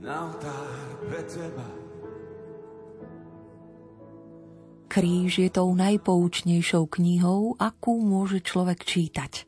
[0.00, 1.66] Na oltár pre teba.
[4.88, 9.42] Kríž je tou najpoučnejšou knihou, akú môže človek čítať.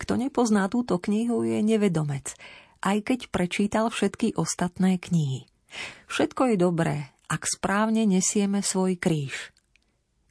[0.00, 2.32] Kto nepozná túto knihu, je nevedomec,
[2.80, 5.44] aj keď prečítal všetky ostatné knihy.
[6.08, 6.96] Všetko je dobré,
[7.28, 9.52] ak správne nesieme svoj kríž.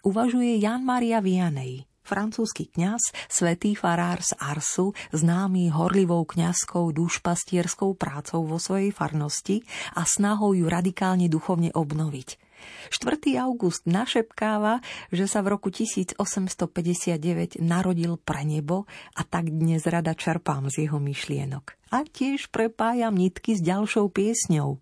[0.01, 8.45] Uvažuje Jan Maria Vianej francúzsky kňaz, svätý farár z Arsu, známy horlivou kňazskou dušpastierskou prácou
[8.45, 9.65] vo svojej farnosti
[9.97, 12.29] a snahou ju radikálne duchovne obnoviť–
[12.89, 13.17] 4.
[13.41, 20.69] august našepkáva, že sa v roku 1859 narodil pre nebo a tak dnes rada čerpám
[20.69, 21.77] z jeho myšlienok.
[21.93, 24.81] A tiež prepájam nitky s ďalšou piesňou,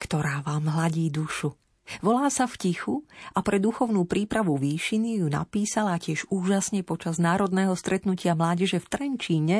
[0.00, 1.54] ktorá vám hladí dušu.
[2.00, 2.94] Volá sa v tichu
[3.36, 9.58] a pre duchovnú prípravu výšiny ju napísala tiež úžasne počas národného stretnutia mládeže v Trenčíne,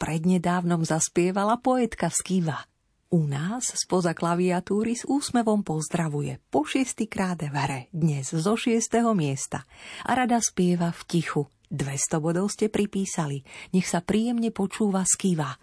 [0.00, 2.64] prednedávnom zaspievala poetka Skiva.
[3.10, 9.66] U nás spoza klaviatúry s úsmevom pozdravuje po šiestýkrát v hre, dnes zo šiestého miesta.
[10.06, 11.42] A rada spieva v tichu.
[11.74, 13.42] 200 bodov ste pripísali.
[13.74, 15.58] Nech sa príjemne počúva skýva.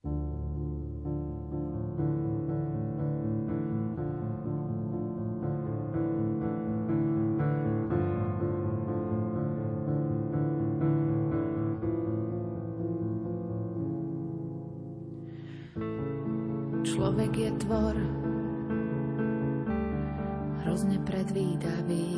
[0.00, 0.49] thank you
[17.70, 17.94] tvor
[20.58, 22.10] hrozne predvídavý.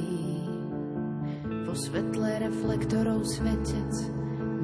[1.68, 3.92] Vo svetle reflektorov svetec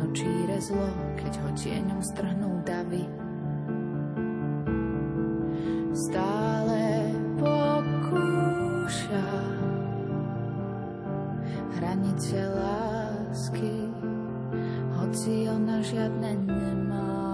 [0.00, 0.88] nočíre zlo,
[1.20, 3.04] keď ho tieňom strhnú davy.
[5.92, 9.28] Stále pokúša
[11.76, 13.92] hranice lásky,
[14.96, 17.27] hoci ona žiadne nemá.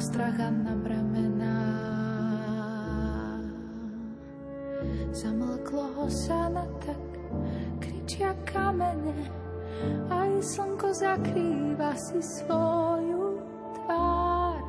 [0.00, 1.60] Na strach a na bremená.
[5.12, 7.04] Zamlklo ho sa na tak,
[7.84, 9.28] kričia kamene,
[10.08, 13.44] aj slnko zakrýva si svoju
[13.76, 14.64] tvár.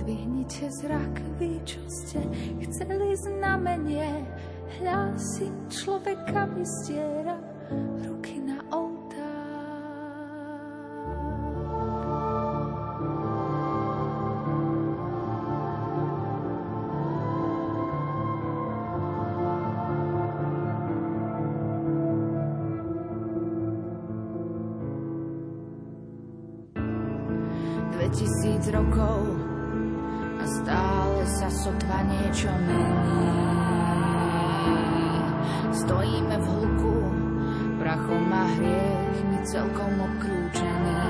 [0.00, 2.24] Dvihnite zrak, vy, čo ste
[2.64, 4.24] chceli znamenie,
[4.80, 7.36] hľa si človeka vystiera
[39.62, 41.06] celkom obklúčená.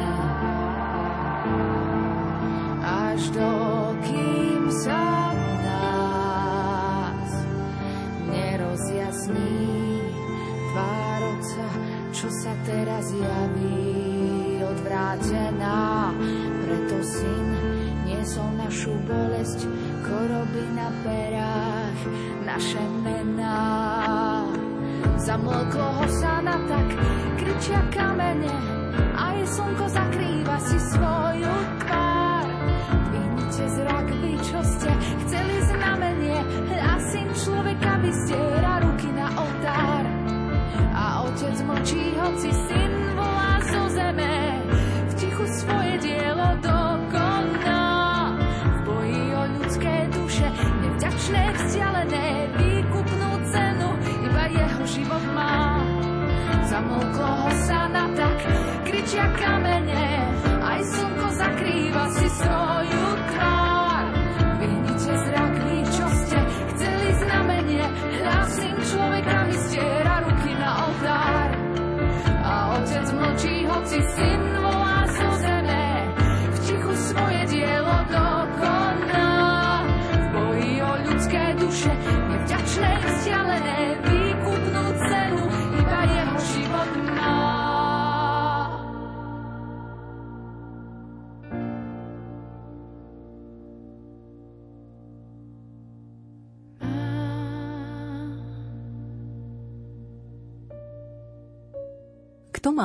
[2.84, 3.48] Až do
[4.05, 5.32] kým sa
[5.64, 7.32] nás
[8.28, 9.57] nerozjasní
[10.68, 11.68] tvár oca,
[12.12, 16.12] čo sa teraz javí odvrátená.
[16.68, 17.48] Preto syn
[18.05, 19.64] niesol našu bolesť,
[20.05, 22.00] choroby na perách,
[22.44, 23.64] naše mená.
[25.16, 26.88] Zamlklo ho sa na tak,
[27.40, 27.80] kričia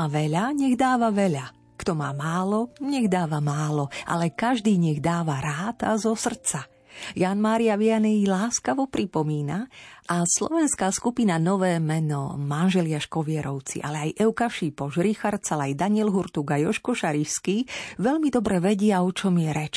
[0.09, 1.75] veľa, nech dáva veľa.
[1.77, 6.65] Kto má málo, nech dáva málo, ale každý nech dáva rád a zo srdca.
[7.13, 9.69] Jan Mária Vianney láskavo pripomína
[10.09, 16.49] a slovenská skupina Nové meno, manželia Škovierovci, ale aj Euka Šípoš, Richard Salaj, Daniel Hurtug
[16.49, 17.69] a Joško Šarišský
[18.01, 19.75] veľmi dobre vedia, o čom je reč.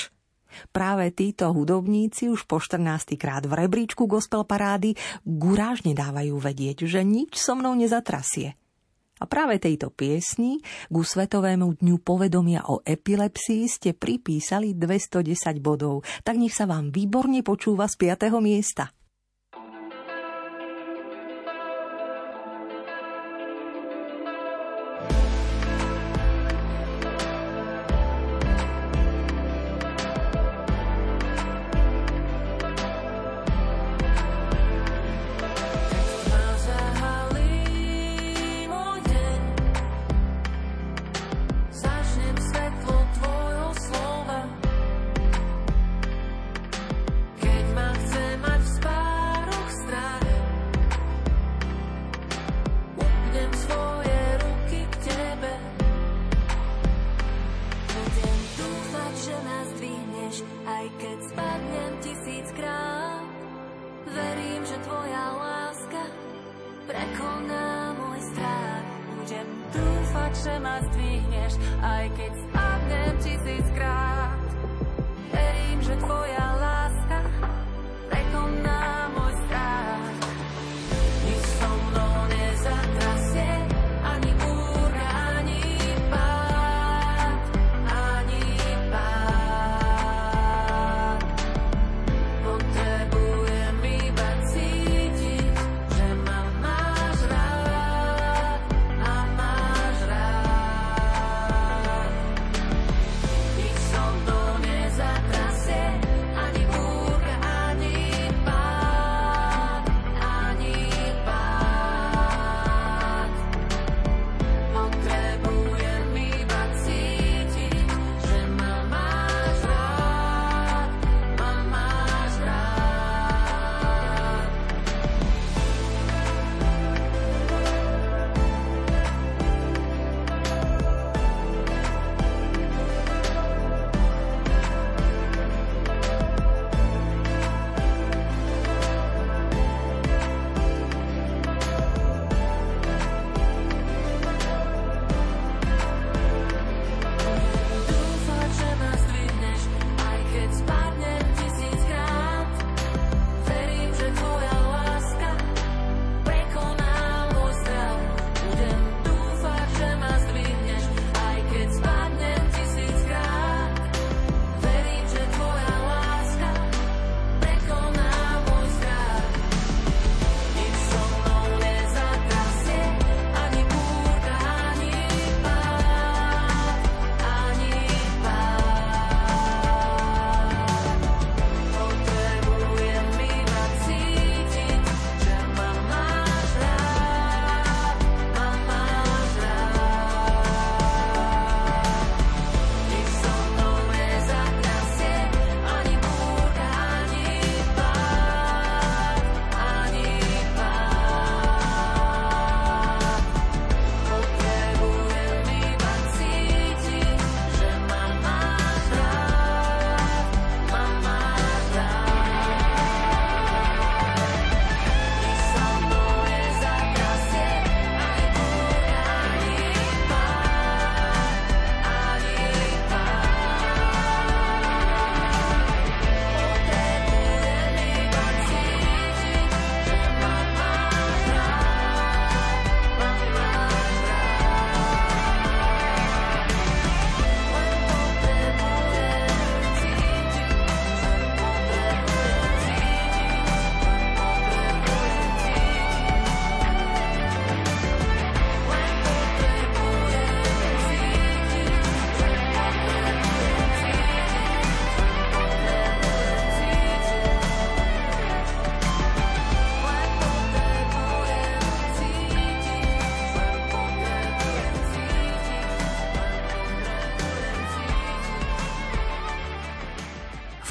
[0.75, 3.15] Práve títo hudobníci už po 14.
[3.15, 8.60] krát v rebríčku gospel parády gurážne dávajú vedieť, že nič so mnou nezatrasie.
[9.21, 16.41] A práve tejto piesni ku Svetovému dňu povedomia o epilepsii ste pripísali 210 bodov, tak
[16.41, 18.33] nech sa vám výborne počúva z 5.
[18.41, 18.89] miesta.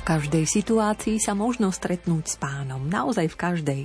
[0.10, 3.82] Každej situácii sa možno stretnúť s pánom, naozaj v každej.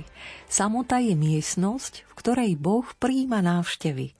[0.49, 4.17] Samota je miestnosť, v ktorej Boh príjma návštevy.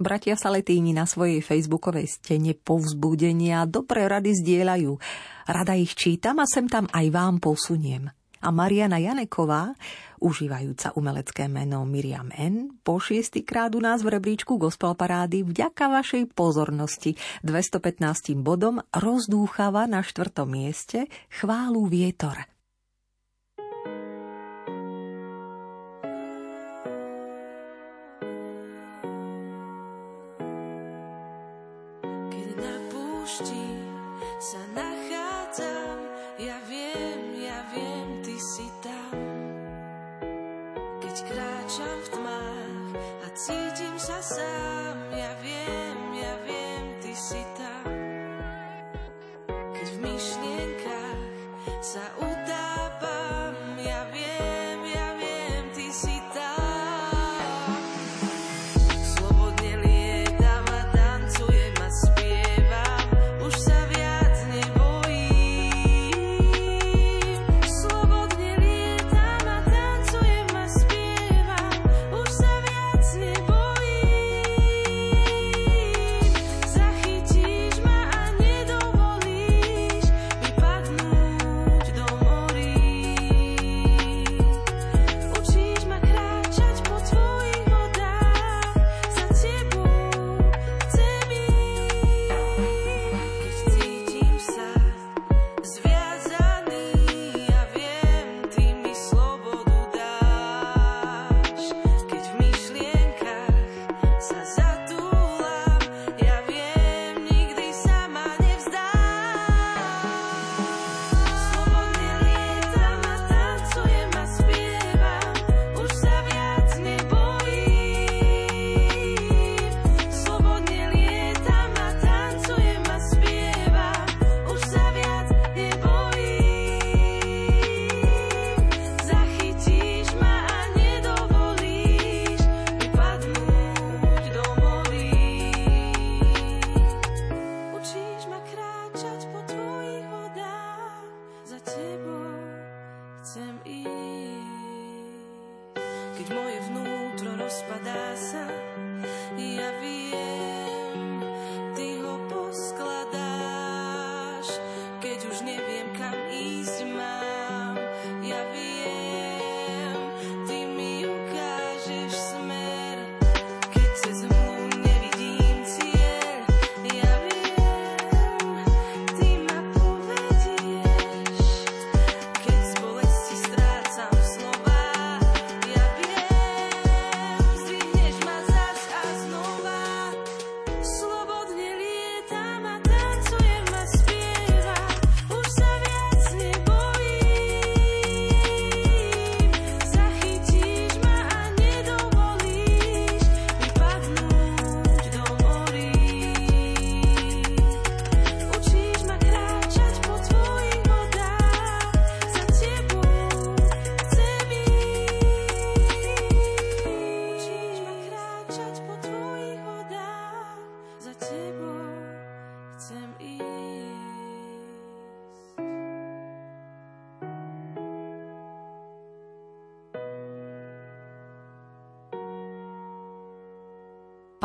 [0.00, 4.96] Bratia Saletíni na svojej facebookovej stene povzbudenia dobre rady zdieľajú.
[5.44, 8.15] Rada ich čítam a sem tam aj vám posuniem.
[8.44, 9.72] A Mariana Janeková,
[10.20, 16.32] užívajúca umelecké meno Miriam N., po šiestýkrát u nás v rebríčku Gospel Parády vďaka vašej
[16.36, 18.36] pozornosti 215.
[18.40, 22.56] bodom rozdúchava na štvrtom mieste chválu vietor.
[43.36, 47.84] Cítim sa sám, ja viem, ja viem, ty si tam.
[49.76, 51.20] Keď v myšlienkach
[51.84, 52.35] sa uvidím,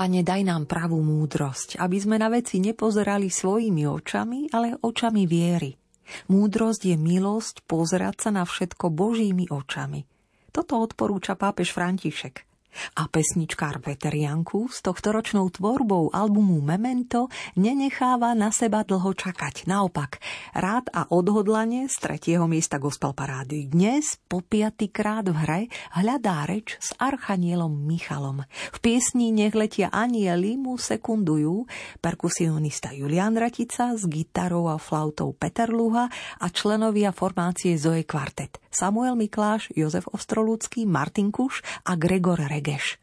[0.01, 5.77] Pane, daj nám pravú múdrosť, aby sme na veci nepozerali svojimi očami, ale očami viery.
[6.25, 10.01] Múdrosť je milosť pozerať sa na všetko Božími očami.
[10.49, 12.50] Toto odporúča pápež František.
[12.95, 17.27] A pesničkár Peter Janku s tohtoročnou tvorbou albumu Memento
[17.59, 19.67] nenecháva na seba dlho čakať.
[19.67, 20.23] Naopak,
[20.55, 25.61] rád a odhodlanie z tretieho miesta gospel parády dnes po piatýkrát v hre
[25.99, 28.43] hľadá reč s archanielom Michalom.
[28.47, 31.67] V piesni Nech letia anieli mu sekundujú
[31.99, 36.07] perkusionista Julian Ratica s gitarou a flautou Peter Luha
[36.39, 38.61] a členovia formácie Zoe Quartet.
[38.71, 42.95] Samuel Mikláš, Jozef Ostrolúcky, Martin Kuš a Gregor Regeš.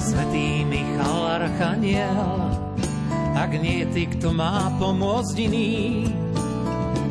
[0.00, 2.56] Svetý Michal Archaniel,
[3.36, 6.08] ak nie ty, kto má pomôcť iný,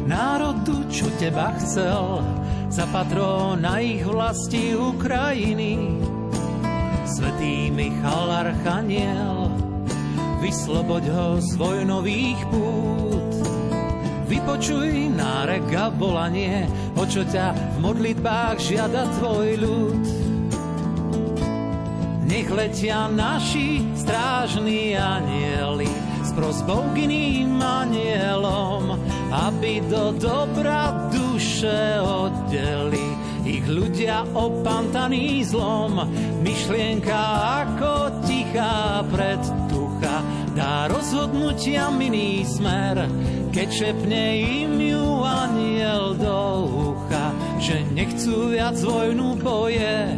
[0.08, 2.24] národu, čo teba chcel,
[2.72, 6.00] za patrona ich vlasti Ukrajiny.
[7.04, 9.52] Svetý Michal Archaniel,
[10.40, 13.32] vysloboď ho z vojnových pút.
[14.28, 20.04] Vypočuj nárek a volanie, o čo ťa v modlitbách žiada tvoj ľud.
[22.28, 26.07] Nech letia naši strážni anieli
[26.38, 28.94] s prozbou k iným anielom,
[29.34, 33.10] aby do dobra duše oddeli
[33.42, 35.98] ich ľudia opantaní zlom.
[36.46, 37.18] Myšlienka
[37.66, 40.22] ako tichá predtucha
[40.54, 43.10] dá rozhodnutia miný smer,
[43.50, 46.38] keď šepne im ju aniel do
[46.94, 50.14] ucha, že nechcú viac vojnu boje,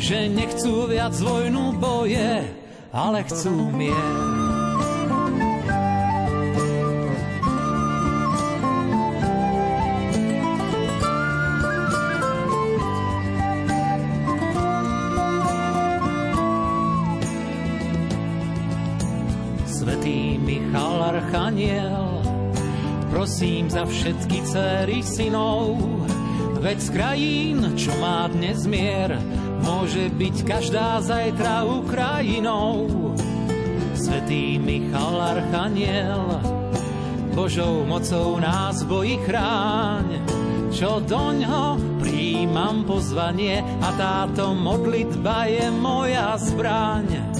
[0.00, 2.40] že nechcú viac vojnu boje,
[2.88, 4.39] ale chcú mier.
[21.60, 22.24] Archaniel,
[23.12, 25.76] prosím za všetky céry synov,
[26.56, 29.12] veď z krajín, čo má dnes mier,
[29.60, 32.88] Môže byť každá zajtra Ukrajinou.
[33.92, 36.40] Svetý Michal Archaniel,
[37.36, 40.16] Božou mocou nás bojí chráň,
[40.72, 47.39] čo doňho príjmam pozvanie a táto modlitba je moja zbraň.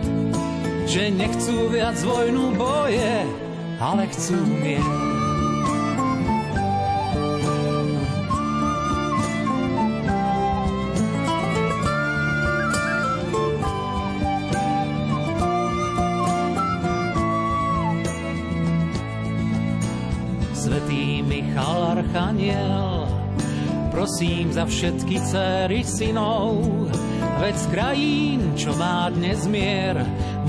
[0.91, 3.23] že nechcú viac vojnu boje,
[3.79, 4.83] ale chcú mier.
[20.51, 23.07] Svetý Michal Archaniel,
[23.95, 26.59] prosím za všetky céry synov,
[27.39, 30.03] veď krajín, čo má dnes mier,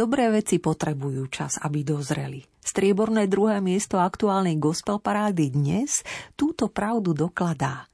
[0.00, 2.40] Dobré veci potrebujú čas, aby dozreli.
[2.64, 6.00] Strieborné druhé miesto aktuálnej gospel parády dnes
[6.40, 7.84] túto pravdu dokladá.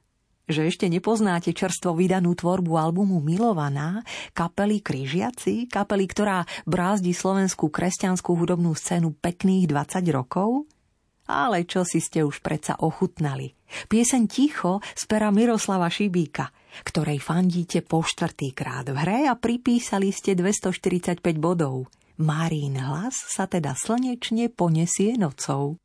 [0.46, 4.06] Že ešte nepoznáte čerstvo vydanú tvorbu albumu Milovaná,
[4.38, 10.70] kapely Kryžiaci, kapely, ktorá brázdi slovenskú kresťanskú hudobnú scénu pekných 20 rokov?
[11.26, 13.58] Ale čo si ste už predsa ochutnali.
[13.90, 20.34] Pieseň Ticho z pera Miroslava Šibíka– ktorej fandíte po štvrtýkrát v hre a pripísali ste
[20.34, 21.88] 245 bodov.
[22.16, 25.76] Márín hlas sa teda slnečne ponesie nocou.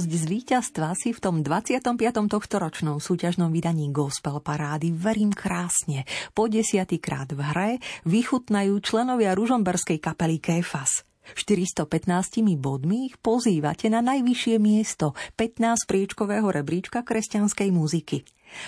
[0.00, 2.00] Víťazstva si v tom 25.
[2.32, 6.08] tohto ročnom súťažnom vydaní Gospel Parády verím krásne.
[6.32, 7.70] Po desiatýkrát v hre
[8.08, 11.04] vychutnajú členovia ružomberskej kapely Kéfas.
[11.36, 18.24] 415 bodmi ich pozývate na najvyššie miesto 15 priečkového rebríčka kresťanskej muziky.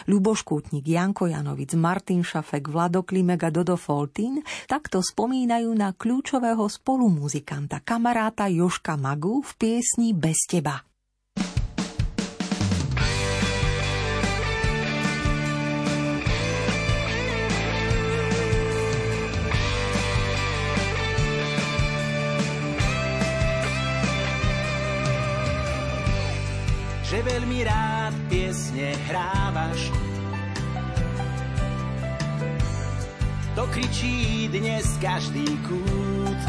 [0.08, 6.64] Ľuboš Kútnik, Janko Janovic, Martin Šafek, Vlado Klimek a Dodo Foltín takto spomínajú na kľúčového
[6.68, 10.93] spolumuzikanta, kamaráta Joška Magu v piesni Bez teba.
[27.64, 29.90] Rád piesne hrávaš.
[33.56, 36.40] To kričí dnes každý kút.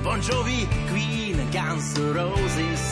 [0.00, 2.84] Bon Jovi, Queen, Guns Roses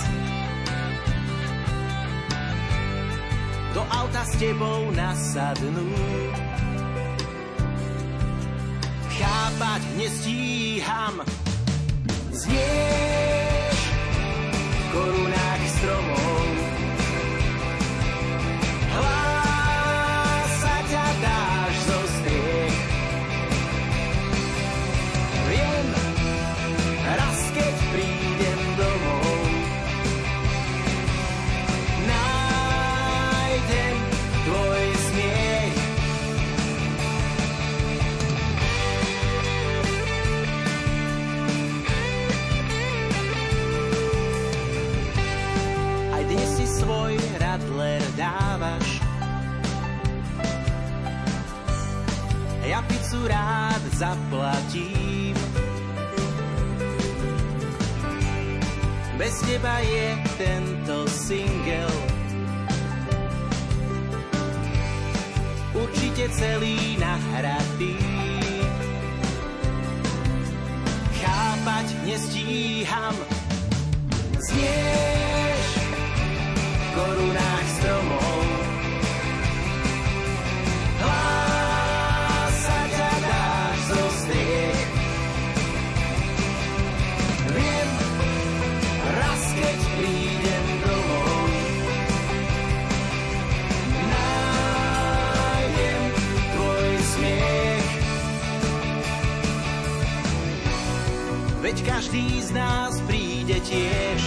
[3.73, 5.89] Do auta s tebou nasadnú
[9.09, 11.25] Chápať nestíham
[12.29, 13.28] Znieť
[14.93, 16.68] korunách stromov.
[53.99, 55.35] Zaplatím.
[59.19, 60.09] Bez teba je
[60.39, 61.91] tento single
[65.75, 67.99] určite celý nahratý.
[71.19, 73.15] Chápať nestíham,
[74.39, 75.28] znieš
[101.89, 104.21] každý z nás príde tiež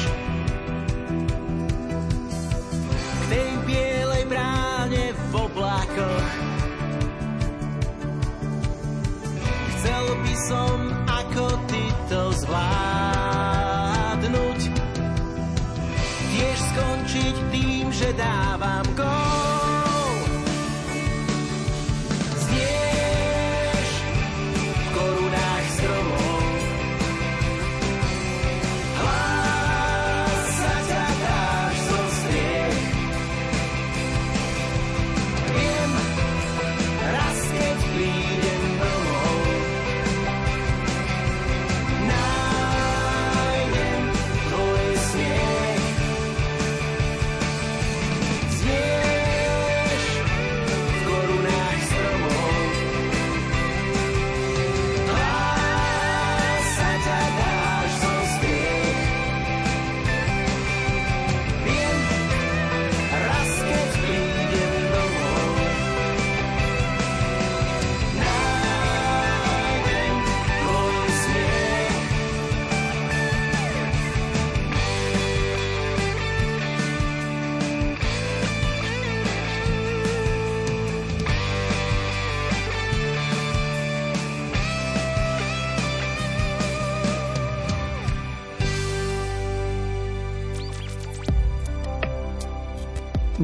[2.98, 6.30] k tej bielej bráne v oblakoch.
[9.78, 13.40] Chcel by som ako ty to zvládnuť,
[16.34, 19.11] tiež skončiť tým, že dávam gól.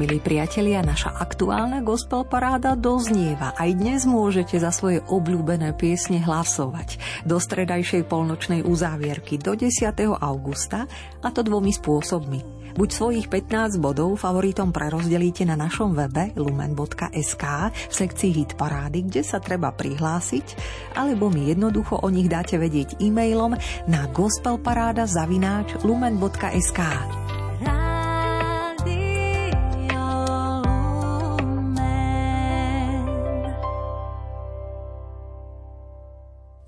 [0.08, 3.52] Milí priatelia, naša aktuálna gospel paráda doznieva.
[3.52, 6.96] Aj dnes môžete za svoje obľúbené piesne hlasovať.
[7.28, 9.68] Do stredajšej polnočnej uzávierky do 10.
[10.16, 10.88] augusta,
[11.20, 12.40] a to dvomi spôsobmi.
[12.72, 19.20] Buď svojich 15 bodov favoritom prerozdelíte na našom webe lumen.sk v sekcii Hit parády, kde
[19.20, 20.56] sa treba prihlásiť,
[20.96, 26.80] alebo mi jednoducho o nich dáte vedieť e-mailom na gospelparáda zavináč lumen.sk.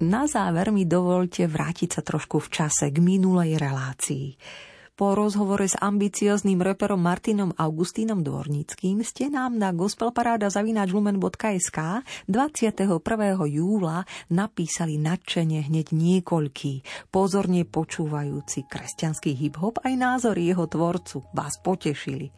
[0.00, 4.32] Na záver mi dovolte vrátiť sa trošku v čase k minulej relácii.
[4.96, 11.78] Po rozhovore s ambiciozným reperom Martinom Augustínom Dvornickým ste nám na gospelparáda.lumen.sk
[12.28, 13.00] 21.
[13.48, 16.82] júla napísali nadšenie hneď niekoľký,
[17.12, 22.32] pozorne počúvajúci kresťanský hip-hop aj názory jeho tvorcu vás potešili.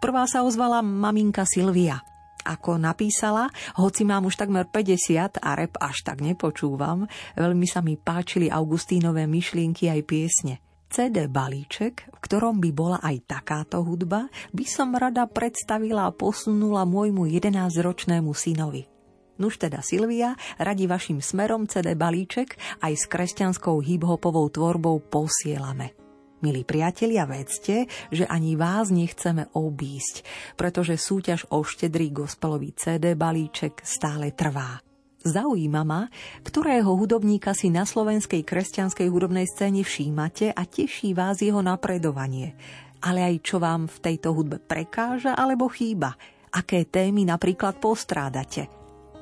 [0.00, 2.00] Prvá sa ozvala maminka Silvia.
[2.46, 7.04] Ako napísala, hoci mám už takmer 50 a rep až tak nepočúvam,
[7.36, 10.54] veľmi sa mi páčili Augustínové myšlienky aj piesne–
[10.90, 16.82] CD balíček, v ktorom by bola aj takáto hudba, by som rada predstavila a posunula
[16.82, 18.90] môjmu 11-ročnému synovi.
[19.38, 25.99] Nuž teda Silvia, radi vašim smerom CD balíček aj s kresťanskou hip-hopovou tvorbou posielame.
[26.40, 30.24] Milí priatelia, vedzte, že ani vás nechceme obísť,
[30.56, 34.80] pretože súťaž o štedrý gospelový CD balíček stále trvá.
[35.20, 36.08] Zaujíma ma,
[36.40, 42.56] ktorého hudobníka si na slovenskej kresťanskej hudobnej scéne všímate a teší vás jeho napredovanie.
[43.04, 46.16] Ale aj čo vám v tejto hudbe prekáža alebo chýba.
[46.56, 48.79] Aké témy napríklad postrádate.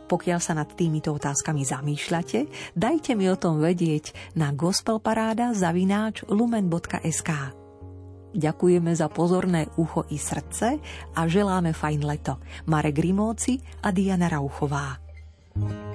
[0.08, 7.30] Pokiaľ sa nad týmito otázkami zamýšľate, dajte mi o tom vedieť na gospelparáda zavináč lumen.sk.
[8.32, 10.80] Ďakujeme za pozorné ucho i srdce
[11.12, 12.40] a želáme fajn leto.
[12.68, 14.96] Marek Rimóci a Diana Rauchová.
[15.58, 15.87] thank you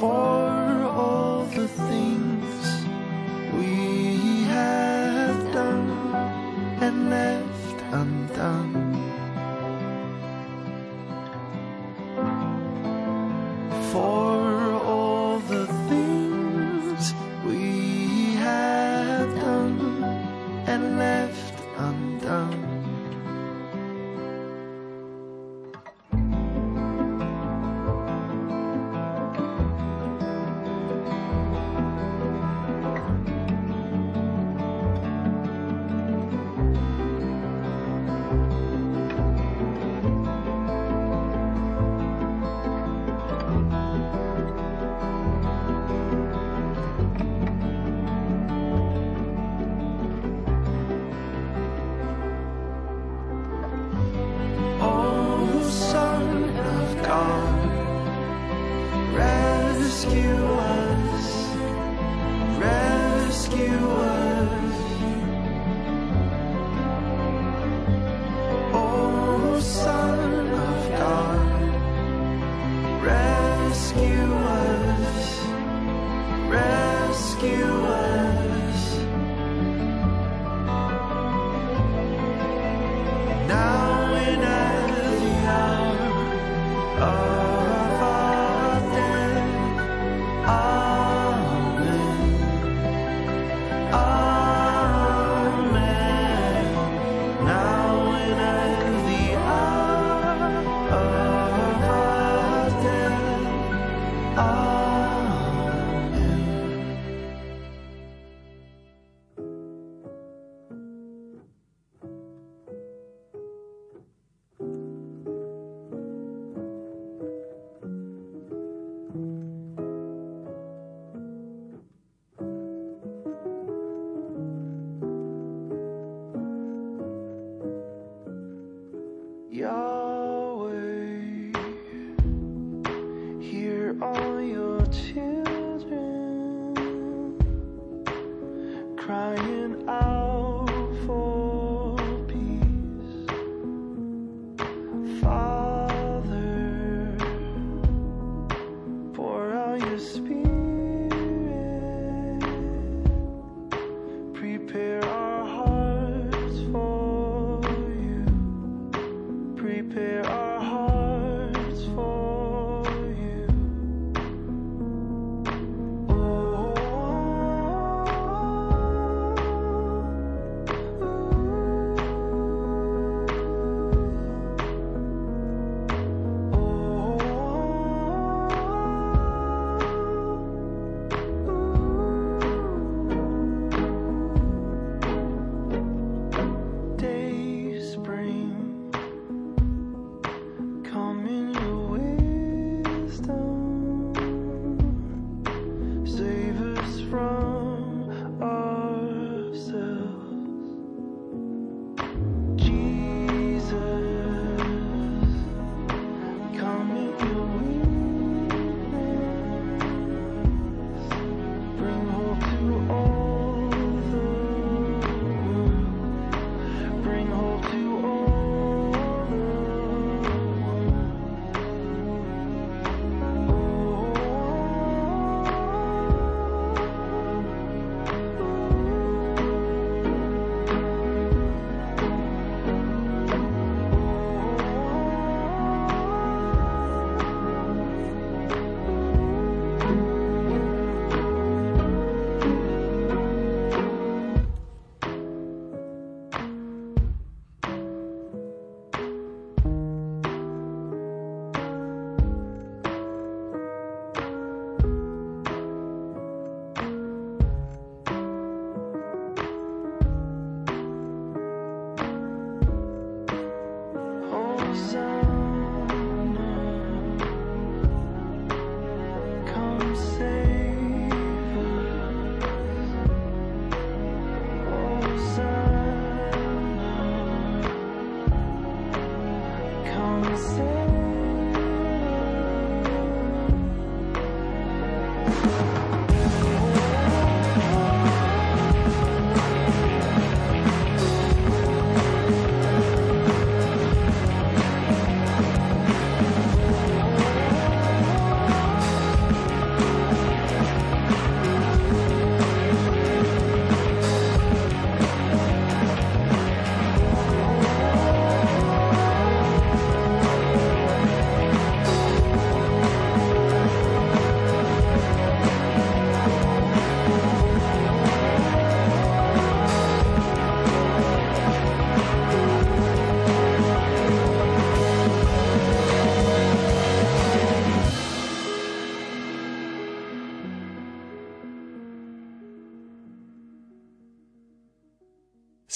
[0.00, 2.86] for all the things
[3.52, 5.90] we have done
[6.80, 8.89] and left undone.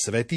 [0.05, 0.33] Svetý